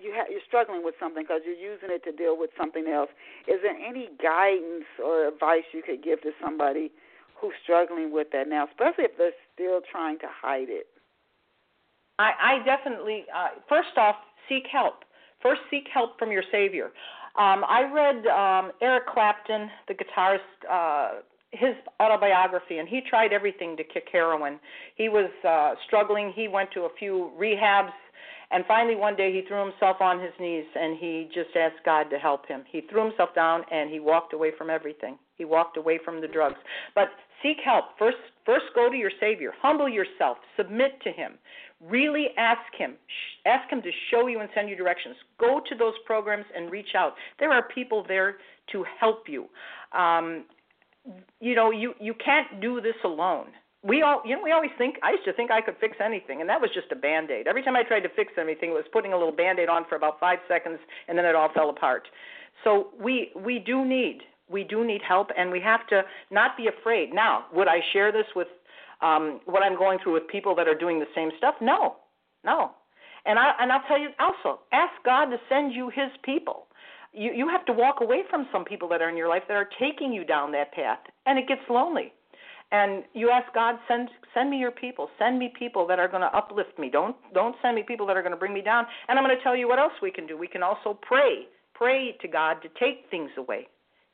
[0.01, 3.09] you ha- you're struggling with something because you're using it to deal with something else.
[3.47, 6.91] Is there any guidance or advice you could give to somebody
[7.39, 10.87] who's struggling with that now, especially if they're still trying to hide it?
[12.19, 14.15] I, I definitely, uh, first off,
[14.47, 15.03] seek help.
[15.41, 16.91] First, seek help from your Savior.
[17.35, 20.39] Um, I read um, Eric Clapton, the guitarist,
[20.69, 21.21] uh,
[21.53, 24.59] his autobiography, and he tried everything to kick heroin.
[24.95, 26.33] He was uh, struggling.
[26.35, 27.93] He went to a few rehabs
[28.53, 32.03] and finally, one day, he threw himself on his knees and he just asked God
[32.11, 32.61] to help him.
[32.71, 35.17] He threw himself down and he walked away from everything.
[35.35, 36.57] He walked away from the drugs.
[36.93, 37.07] But
[37.41, 37.85] seek help.
[37.97, 39.53] First, first go to your Savior.
[39.59, 40.37] Humble yourself.
[40.55, 41.33] Submit to Him.
[41.81, 42.93] Really ask Him.
[43.47, 45.15] Ask Him to show you and send you directions.
[45.39, 47.13] Go to those programs and reach out.
[47.39, 48.37] There are people there
[48.71, 49.47] to help you.
[49.97, 50.45] Um,
[51.39, 53.47] you know, you you can't do this alone
[53.83, 56.39] we all you know we always think I used to think I could fix anything
[56.39, 57.47] and that was just a band-aid.
[57.47, 59.95] Every time I tried to fix anything it was putting a little band-aid on for
[59.95, 62.07] about 5 seconds and then it all fell apart.
[62.63, 66.67] So we we do need we do need help and we have to not be
[66.67, 67.13] afraid.
[67.13, 68.47] Now, would I share this with
[69.01, 71.55] um what I'm going through with people that are doing the same stuff?
[71.61, 71.97] No.
[72.45, 72.71] No.
[73.25, 76.67] And I and I'll tell you also, ask God to send you His people.
[77.13, 79.55] You you have to walk away from some people that are in your life that
[79.55, 82.13] are taking you down that path, and it gets lonely.
[82.71, 85.09] And you ask God, send send me your people.
[85.19, 86.89] Send me people that are going to uplift me.
[86.89, 88.85] Don't don't send me people that are going to bring me down.
[89.07, 90.37] And I'm going to tell you what else we can do.
[90.37, 91.47] We can also pray.
[91.75, 93.67] Pray to God to take things away.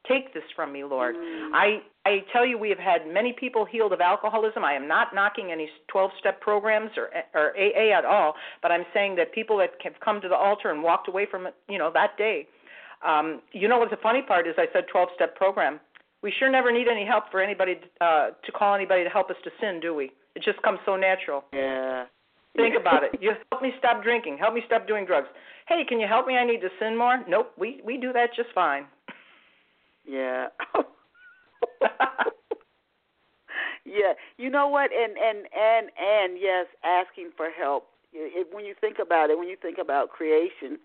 [0.08, 1.16] Take this from me, Lord.
[1.16, 1.52] Mm.
[1.54, 4.64] I I tell you, we have had many people healed of alcoholism.
[4.66, 9.16] I am not knocking any 12-step programs or or AA at all, but I'm saying
[9.18, 11.92] that people that have come to the altar and walked away from it, you know,
[11.94, 12.48] that day.
[13.06, 14.56] Um, you know what the funny part is?
[14.58, 15.80] I said 12-step program.
[16.22, 19.38] We sure never need any help for anybody uh, to call anybody to help us
[19.46, 20.12] to sin, do we?
[20.36, 21.46] It just comes so natural.
[21.54, 22.06] Yeah.
[22.56, 23.12] Think about it.
[23.22, 24.38] You help me stop drinking.
[24.38, 25.28] Help me stop doing drugs.
[25.68, 26.36] Hey, can you help me?
[26.36, 27.24] I need to sin more.
[27.28, 27.54] Nope.
[27.58, 28.86] We we do that just fine.
[30.06, 30.48] Yeah.
[33.86, 34.14] yeah.
[34.38, 34.90] You know what?
[34.92, 37.88] And and and and yes, asking for help.
[38.12, 40.80] It, when you think about it, when you think about creation,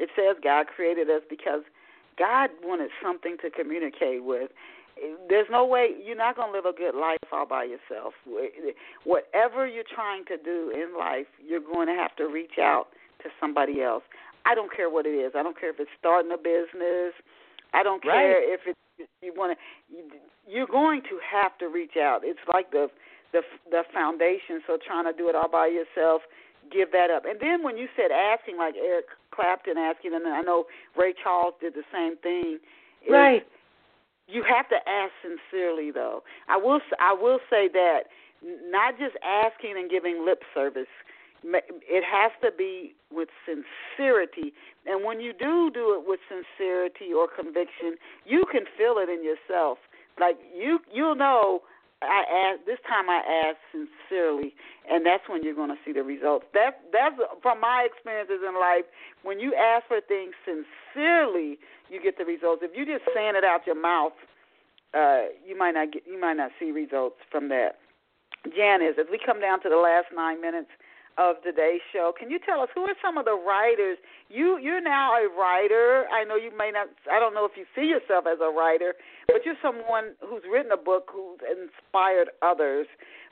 [0.00, 1.62] it says God created us because
[2.18, 4.50] God wanted something to communicate with.
[5.28, 8.12] There's no way you're not going to live a good life all by yourself.
[9.04, 12.88] Whatever you're trying to do in life, you're going to have to reach out
[13.22, 14.02] to somebody else.
[14.44, 15.32] I don't care what it is.
[15.36, 17.12] I don't care if it's starting a business.
[17.72, 18.56] I don't care right.
[18.56, 19.96] if it's you want to.
[20.50, 22.20] You're going to have to reach out.
[22.24, 22.88] It's like the
[23.32, 24.60] the the foundation.
[24.66, 26.22] So trying to do it all by yourself,
[26.70, 27.24] give that up.
[27.24, 30.64] And then when you said asking, like Eric Clapton asking, and I know
[30.96, 32.58] Ray Charles did the same thing.
[33.08, 33.46] Right.
[34.28, 36.22] You have to ask sincerely, though.
[36.48, 38.04] I will I will say that
[38.42, 40.86] not just asking and giving lip service
[41.42, 44.52] it has to be with sincerity
[44.86, 47.96] and when you do do it with sincerity or conviction
[48.26, 49.78] you can feel it in yourself
[50.18, 51.60] like you you'll know
[52.02, 54.54] i ask this time i ask sincerely
[54.90, 56.44] and that's when you're going to see the results.
[56.52, 58.84] That that's from my experiences in life
[59.22, 62.62] when you ask for things sincerely you get the results.
[62.64, 64.12] If you're just saying it out your mouth
[64.92, 67.78] uh you might not get you might not see results from that.
[68.56, 70.70] Janice as we come down to the last nine minutes
[71.18, 72.12] of today's show.
[72.18, 73.98] Can you tell us who are some of the writers?
[74.28, 76.04] You you're now a writer.
[76.12, 76.88] I know you may not.
[77.10, 78.94] I don't know if you see yourself as a writer,
[79.26, 82.86] but you're someone who's written a book who's inspired others.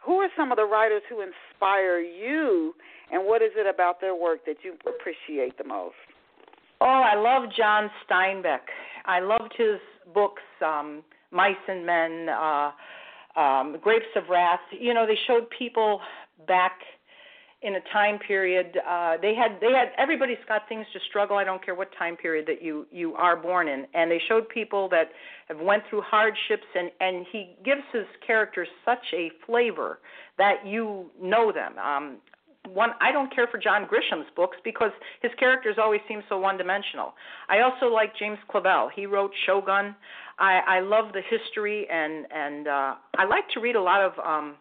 [0.04, 2.74] Who are some of the writers who inspire you,
[3.12, 5.96] and what is it about their work that you appreciate the most?
[6.80, 8.60] Oh, I love John Steinbeck.
[9.04, 9.80] I loved his
[10.14, 11.02] books, um,
[11.32, 12.70] Mice and Men, uh,
[13.38, 14.60] um, Grapes of Wrath.
[14.70, 16.00] You know, they showed people
[16.46, 16.78] back
[17.62, 21.44] in a time period uh they had they had everybody's got things to struggle i
[21.44, 24.88] don't care what time period that you you are born in and they showed people
[24.88, 25.09] that
[25.48, 29.98] have went through hardships and and he gives his characters such a flavor
[30.36, 32.18] that you know them um
[32.72, 34.90] one I don't care for John Grisham's books because
[35.22, 37.14] his characters always seem so one dimensional.
[37.48, 38.88] I also like James Clavell.
[38.94, 39.94] He wrote Shogun.
[40.38, 44.12] I I love the history and and uh I like to read a lot of
[44.18, 44.56] um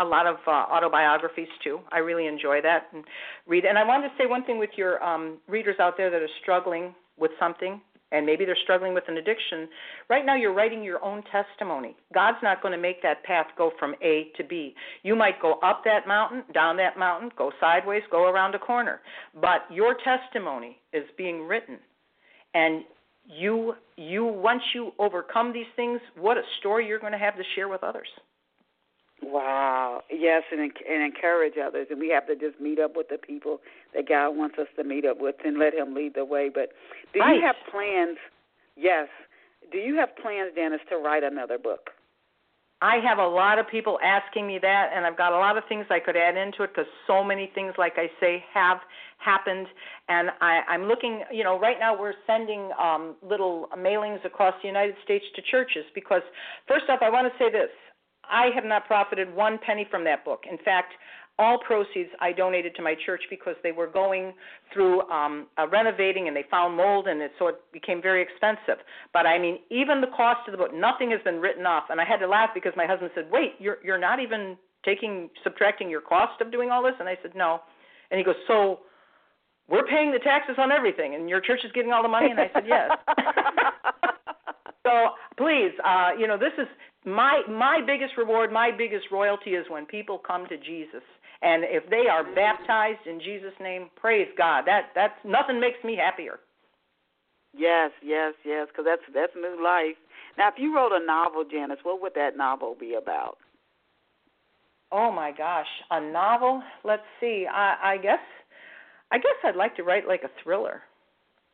[0.00, 1.80] a lot of uh, autobiographies too.
[1.90, 3.04] I really enjoy that and
[3.46, 3.64] read.
[3.64, 6.28] And I wanted to say one thing with your um, readers out there that are
[6.42, 7.80] struggling with something,
[8.12, 9.68] and maybe they're struggling with an addiction.
[10.08, 11.96] Right now, you're writing your own testimony.
[12.14, 14.74] God's not going to make that path go from A to B.
[15.02, 19.00] You might go up that mountain, down that mountain, go sideways, go around a corner,
[19.40, 21.78] but your testimony is being written,
[22.54, 22.84] and
[23.28, 27.42] you you once you overcome these things, what a story you're going to have to
[27.54, 28.08] share with others.
[29.22, 30.02] Wow.
[30.10, 33.60] Yes, and and encourage others, and we have to just meet up with the people
[33.94, 36.50] that God wants us to meet up with, and let Him lead the way.
[36.52, 36.70] But
[37.12, 37.36] do right.
[37.36, 38.18] you have plans?
[38.76, 39.08] Yes.
[39.72, 41.90] Do you have plans, Dennis, to write another book?
[42.80, 45.64] I have a lot of people asking me that, and I've got a lot of
[45.68, 48.78] things I could add into it because so many things, like I say, have
[49.18, 49.66] happened.
[50.08, 54.68] And I, I'm looking, you know, right now we're sending um, little mailings across the
[54.68, 56.22] United States to churches because,
[56.68, 57.68] first off, I want to say this
[58.30, 60.44] I have not profited one penny from that book.
[60.50, 60.94] In fact,
[61.38, 64.32] all proceeds I donated to my church because they were going
[64.72, 68.84] through um, a renovating and they found mold and it, so it became very expensive.
[69.12, 71.84] But I mean, even the cost of the book, nothing has been written off.
[71.90, 75.30] And I had to laugh because my husband said, "Wait, you're you're not even taking
[75.44, 77.60] subtracting your cost of doing all this?" And I said, "No."
[78.10, 78.80] And he goes, "So."
[79.70, 82.30] We're paying the taxes on everything, and your church is getting all the money.
[82.30, 82.90] And I said, yes.
[84.82, 86.66] so please, uh, you know, this is
[87.10, 91.02] my my biggest reward, my biggest royalty is when people come to Jesus.
[91.40, 94.64] And if they are baptized in Jesus' name, praise God.
[94.66, 96.40] That that's nothing makes me happier.
[97.56, 99.96] Yes, yes, yes, because that's that's new life.
[100.36, 103.38] Now, if you wrote a novel, Janice, what would that novel be about?
[104.90, 106.62] Oh my gosh, a novel.
[106.84, 107.46] Let's see.
[107.50, 108.20] I, I guess
[109.10, 110.82] I guess I'd like to write like a thriller.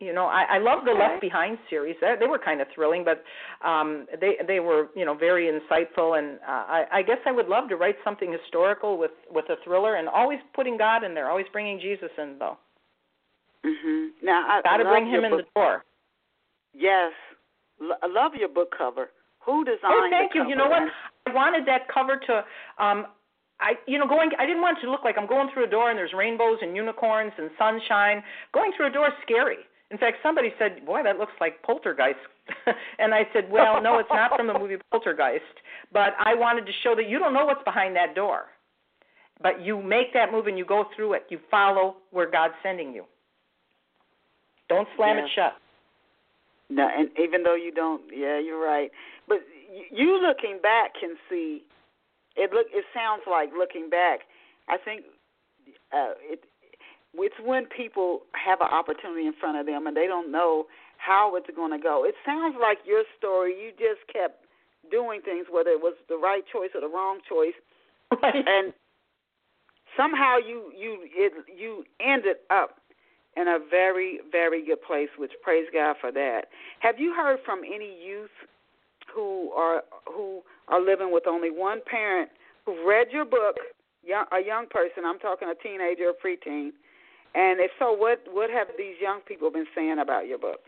[0.01, 1.01] You know, I, I love the okay.
[1.01, 1.95] Left Behind series.
[2.01, 3.23] They, they were kind of thrilling, but
[3.67, 6.19] um, they they were you know very insightful.
[6.19, 9.57] And uh, I, I guess I would love to write something historical with with a
[9.63, 12.59] thriller, and always putting God in there, always bringing Jesus in though.
[13.65, 14.11] Mhm.
[14.23, 15.31] Now I got to bring him book.
[15.31, 15.85] in the door.
[16.75, 17.13] Yes,
[17.81, 19.11] L- I love your book cover.
[19.47, 19.81] Who designed?
[19.85, 20.43] Oh, thank you.
[20.43, 20.83] The You know what?
[21.27, 22.45] I wanted that cover to
[22.83, 23.07] um
[23.61, 25.71] I you know going I didn't want it to look like I'm going through a
[25.71, 28.23] door and there's rainbows and unicorns and sunshine.
[28.53, 29.59] Going through a door is scary.
[29.95, 32.19] In fact, somebody said, "Boy, that looks like Poltergeist."
[32.99, 35.45] and I said, "Well, no, it's not from the movie Poltergeist,
[35.93, 38.47] but I wanted to show that you don't know what's behind that door.
[39.41, 41.27] But you make that move and you go through it.
[41.29, 43.05] You follow where God's sending you.
[44.69, 45.27] Don't slam Yes.
[45.27, 45.57] it shut."
[46.71, 48.91] No, and even though you don't, yeah, you're right.
[49.29, 49.47] But
[49.93, 51.63] you looking back can see.
[52.35, 52.67] It look.
[52.73, 54.27] It sounds like looking back.
[54.69, 55.05] I think
[55.93, 56.43] uh, it.
[57.17, 60.67] It's when people have an opportunity in front of them and they don't know
[60.99, 62.05] how it's going to go.
[62.05, 63.53] It sounds like your story.
[63.53, 64.45] You just kept
[64.91, 67.55] doing things, whether it was the right choice or the wrong choice,
[68.23, 68.47] Right.
[68.47, 68.73] and
[69.97, 72.79] somehow you you it you ended up
[73.37, 76.43] in a very very good place which praise god for that
[76.81, 78.31] have you heard from any youth
[79.15, 82.29] who are who are living with only one parent
[82.67, 83.57] who read your book
[84.05, 86.71] young, a young person i'm talking a teenager or preteen
[87.35, 90.61] and if so what what have these young people been saying about your book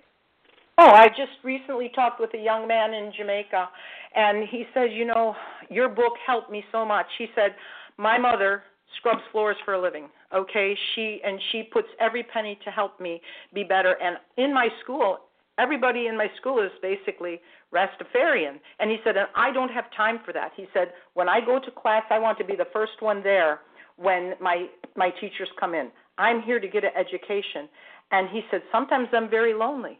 [0.78, 3.68] Oh, I just recently talked with a young man in Jamaica,
[4.14, 5.34] and he says, you know,
[5.70, 7.06] your book helped me so much.
[7.16, 7.54] He said,
[7.96, 8.62] my mother
[8.98, 10.08] scrubs floors for a living.
[10.34, 13.22] Okay, she and she puts every penny to help me
[13.54, 13.96] be better.
[14.02, 15.18] And in my school,
[15.58, 17.40] everybody in my school is basically
[17.72, 18.58] Rastafarian.
[18.78, 20.52] And he said, and I don't have time for that.
[20.56, 23.60] He said, when I go to class, I want to be the first one there
[23.96, 25.90] when my my teachers come in.
[26.18, 27.68] I'm here to get an education.
[28.10, 29.98] And he said, sometimes I'm very lonely.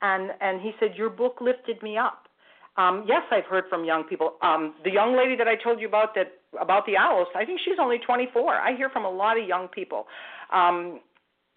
[0.00, 2.28] And and he said your book lifted me up.
[2.76, 4.34] Um yes i've heard from young people.
[4.42, 7.60] Um the young lady that i told you about that about the owls i think
[7.64, 10.06] she's only 24 i hear from a lot of young people.
[10.52, 11.00] Um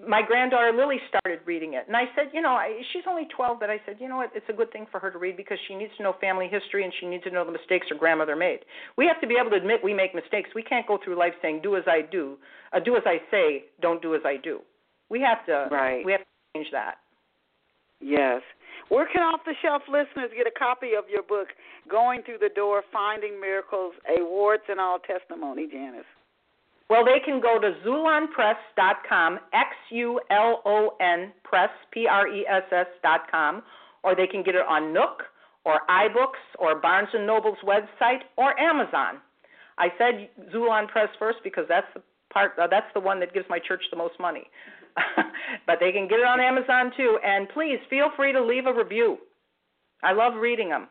[0.07, 3.59] my granddaughter lily started reading it and i said you know I, she's only 12
[3.59, 5.57] but i said you know what it's a good thing for her to read because
[5.67, 8.35] she needs to know family history and she needs to know the mistakes her grandmother
[8.35, 8.59] made
[8.97, 11.33] we have to be able to admit we make mistakes we can't go through life
[11.41, 12.37] saying do as i do
[12.73, 14.59] uh, do as i say don't do as i do
[15.09, 16.05] we have to Right.
[16.05, 16.95] we have to change that
[18.01, 18.41] Yes.
[18.89, 21.47] Where can off the shelf listeners get a copy of your book,
[21.89, 26.03] Going Through the Door, Finding Miracles, a Warts and All Testimony, Janice?
[26.91, 32.45] Well, they can go to xulonpress.com, X U L O N press, P R E
[32.45, 33.63] S S dot com,
[34.03, 35.23] or they can get it on Nook
[35.63, 39.21] or iBooks or Barnes and Noble's website or Amazon.
[39.77, 42.01] I said Xulon Press first because that's the
[42.33, 44.43] part uh, that's the one that gives my church the most money.
[45.65, 47.19] but they can get it on Amazon too.
[47.23, 49.17] And please feel free to leave a review.
[50.03, 50.89] I love reading them.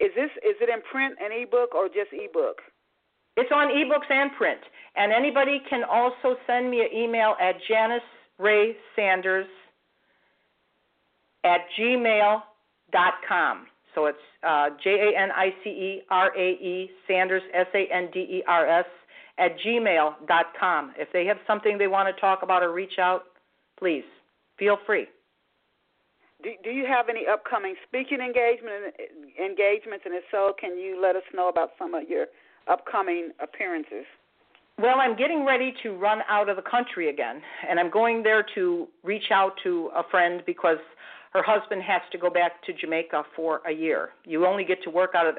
[0.00, 2.58] Is this is it in print and ebook or just ebook?
[3.36, 4.60] It's on ebooks and print.
[4.94, 8.02] And anybody can also send me an email at Janice
[8.38, 9.46] Rae Sanders
[11.44, 12.42] at gmail
[12.92, 13.66] dot com.
[13.94, 17.86] So it's uh, J A N I C E R A E Sanders S A
[17.92, 18.86] N D E R S
[19.38, 20.92] at gmail dot com.
[20.98, 23.24] If they have something they want to talk about or reach out,
[23.78, 24.04] please
[24.58, 25.06] feel free.
[26.42, 28.94] Do, do you have any upcoming speaking engagement
[29.38, 30.04] engagements?
[30.04, 32.26] And if so, can you let us know about some of your
[32.68, 34.04] upcoming appearances?
[34.78, 38.44] Well, I'm getting ready to run out of the country again, and I'm going there
[38.54, 40.78] to reach out to a friend because
[41.32, 44.10] her husband has to go back to Jamaica for a year.
[44.24, 45.34] You only get to work out of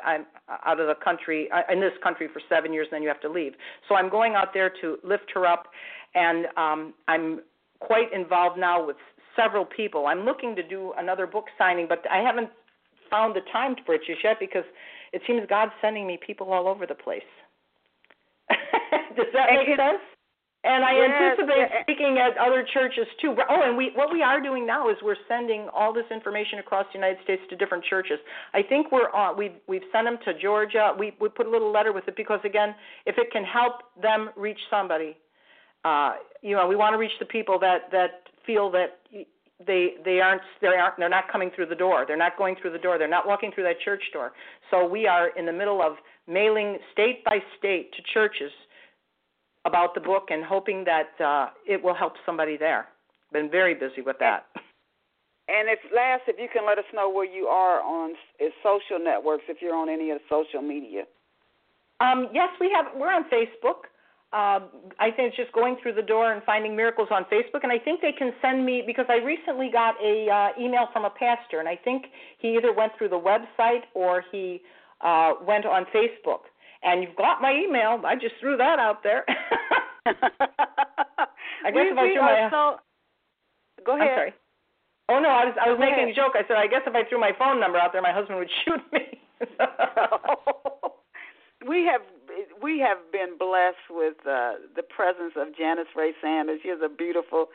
[0.65, 3.21] out of the country uh, in this country for seven years, and then you have
[3.21, 3.53] to leave.
[3.87, 5.67] So I'm going out there to lift her up,
[6.15, 7.41] and um, I'm
[7.79, 8.97] quite involved now with
[9.35, 10.07] several people.
[10.07, 12.49] I'm looking to do another book signing, but I haven't
[13.09, 14.63] found the time for it just yet because
[15.13, 17.21] it seems God's sending me people all over the place.
[18.49, 20.01] Does that make sense?
[20.65, 23.35] And I Yes, anticipate speaking at other churches too.
[23.49, 26.85] Oh, and we what we are doing now is we're sending all this information across
[26.93, 28.17] the United States to different churches.
[28.53, 29.37] I think we're on.
[29.37, 30.93] We've we've sent them to Georgia.
[30.97, 34.29] We we put a little letter with it because again, if it can help them
[34.37, 35.17] reach somebody,
[35.83, 39.01] uh, you know, we want to reach the people that that feel that
[39.65, 42.05] they they aren't they aren't they're not coming through the door.
[42.07, 42.97] They're not going through the door.
[42.97, 44.31] They're not walking through that church door.
[44.71, 45.93] So we are in the middle of
[46.27, 48.51] mailing state by state to churches
[49.65, 52.87] about the book and hoping that uh, it will help somebody there.
[53.31, 54.45] Been very busy with that.
[55.47, 58.13] And if last, if you can let us know where you are on
[58.63, 61.03] social networks, if you're on any of the social media.
[61.99, 62.87] Um, yes, we have.
[62.95, 63.91] We're on Facebook.
[64.33, 64.59] Uh,
[64.99, 67.61] I think it's just going through the door and finding miracles on Facebook.
[67.61, 71.05] And I think they can send me because I recently got a uh, email from
[71.05, 72.05] a pastor, and I think
[72.39, 74.61] he either went through the website or he
[75.01, 76.49] uh, went on Facebook.
[76.81, 78.01] And you've got my email.
[78.03, 79.23] I just threw that out there.
[80.05, 82.49] I guess we, if I threw my
[83.85, 84.09] go ahead.
[84.09, 84.33] I'm sorry.
[85.09, 86.09] Oh no, I was I was Go making ahead.
[86.09, 86.33] a joke.
[86.35, 88.49] I said I guess if I threw my phone number out there, my husband would
[88.65, 89.19] shoot me.
[91.67, 92.01] we have
[92.61, 96.59] we have been blessed with uh, the presence of Janice Rae Sanders.
[96.63, 97.47] She has a beautiful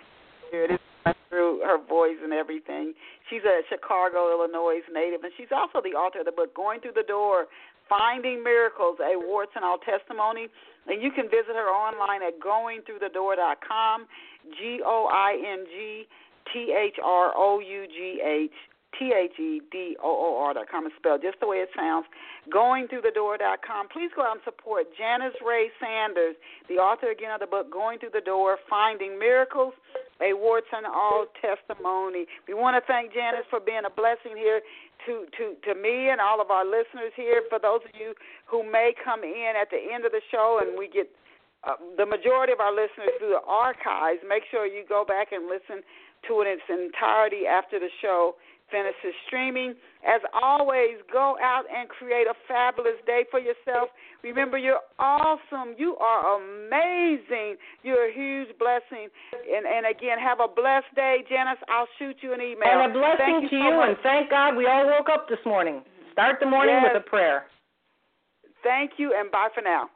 [0.46, 0.80] spirit
[1.28, 2.94] through her voice and everything.
[3.28, 6.96] She's a Chicago, Illinois native, and she's also the author of the book Going Through
[6.96, 7.46] the Door:
[7.88, 10.48] Finding Miracles, a Warts and All Testimony.
[10.86, 14.06] And you can visit her online at goingthroughthedoor.com.
[14.56, 16.06] G O I N G
[16.52, 18.56] T H R O U G H
[18.96, 21.68] T H E D O O R dot com is spelled just the way it
[21.76, 22.06] sounds.
[22.50, 23.86] Going through the door dot com.
[23.88, 26.34] Please go out and support Janice Rae Sanders,
[26.68, 29.74] the author again of the book Going Through the Door, Finding Miracles,
[30.24, 32.24] a warts and all testimony.
[32.48, 34.64] We want to thank Janice for being a blessing here
[35.06, 37.44] to, to, to me and all of our listeners here.
[37.48, 38.14] For those of you
[38.46, 41.06] who may come in at the end of the show and we get
[41.62, 45.46] uh, the majority of our listeners through the archives, make sure you go back and
[45.46, 45.84] listen
[46.26, 48.34] to it in its entirety after the show
[48.70, 49.74] finishes streaming.
[50.06, 53.88] As always, go out and create a fabulous day for yourself.
[54.22, 55.74] Remember, you're awesome.
[55.76, 57.56] You are amazing.
[57.82, 59.08] You're a huge blessing.
[59.32, 61.58] And and again, have a blessed day, Janice.
[61.68, 62.68] I'll shoot you an email.
[62.68, 65.28] and a blessing Thank to you, you, so and thank God we all woke up
[65.28, 65.82] this morning.
[66.12, 66.92] Start the morning Yes.
[66.94, 67.46] with a prayer.
[68.62, 69.88] Thank you, and bye for now.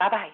[0.00, 0.30] Bye bye.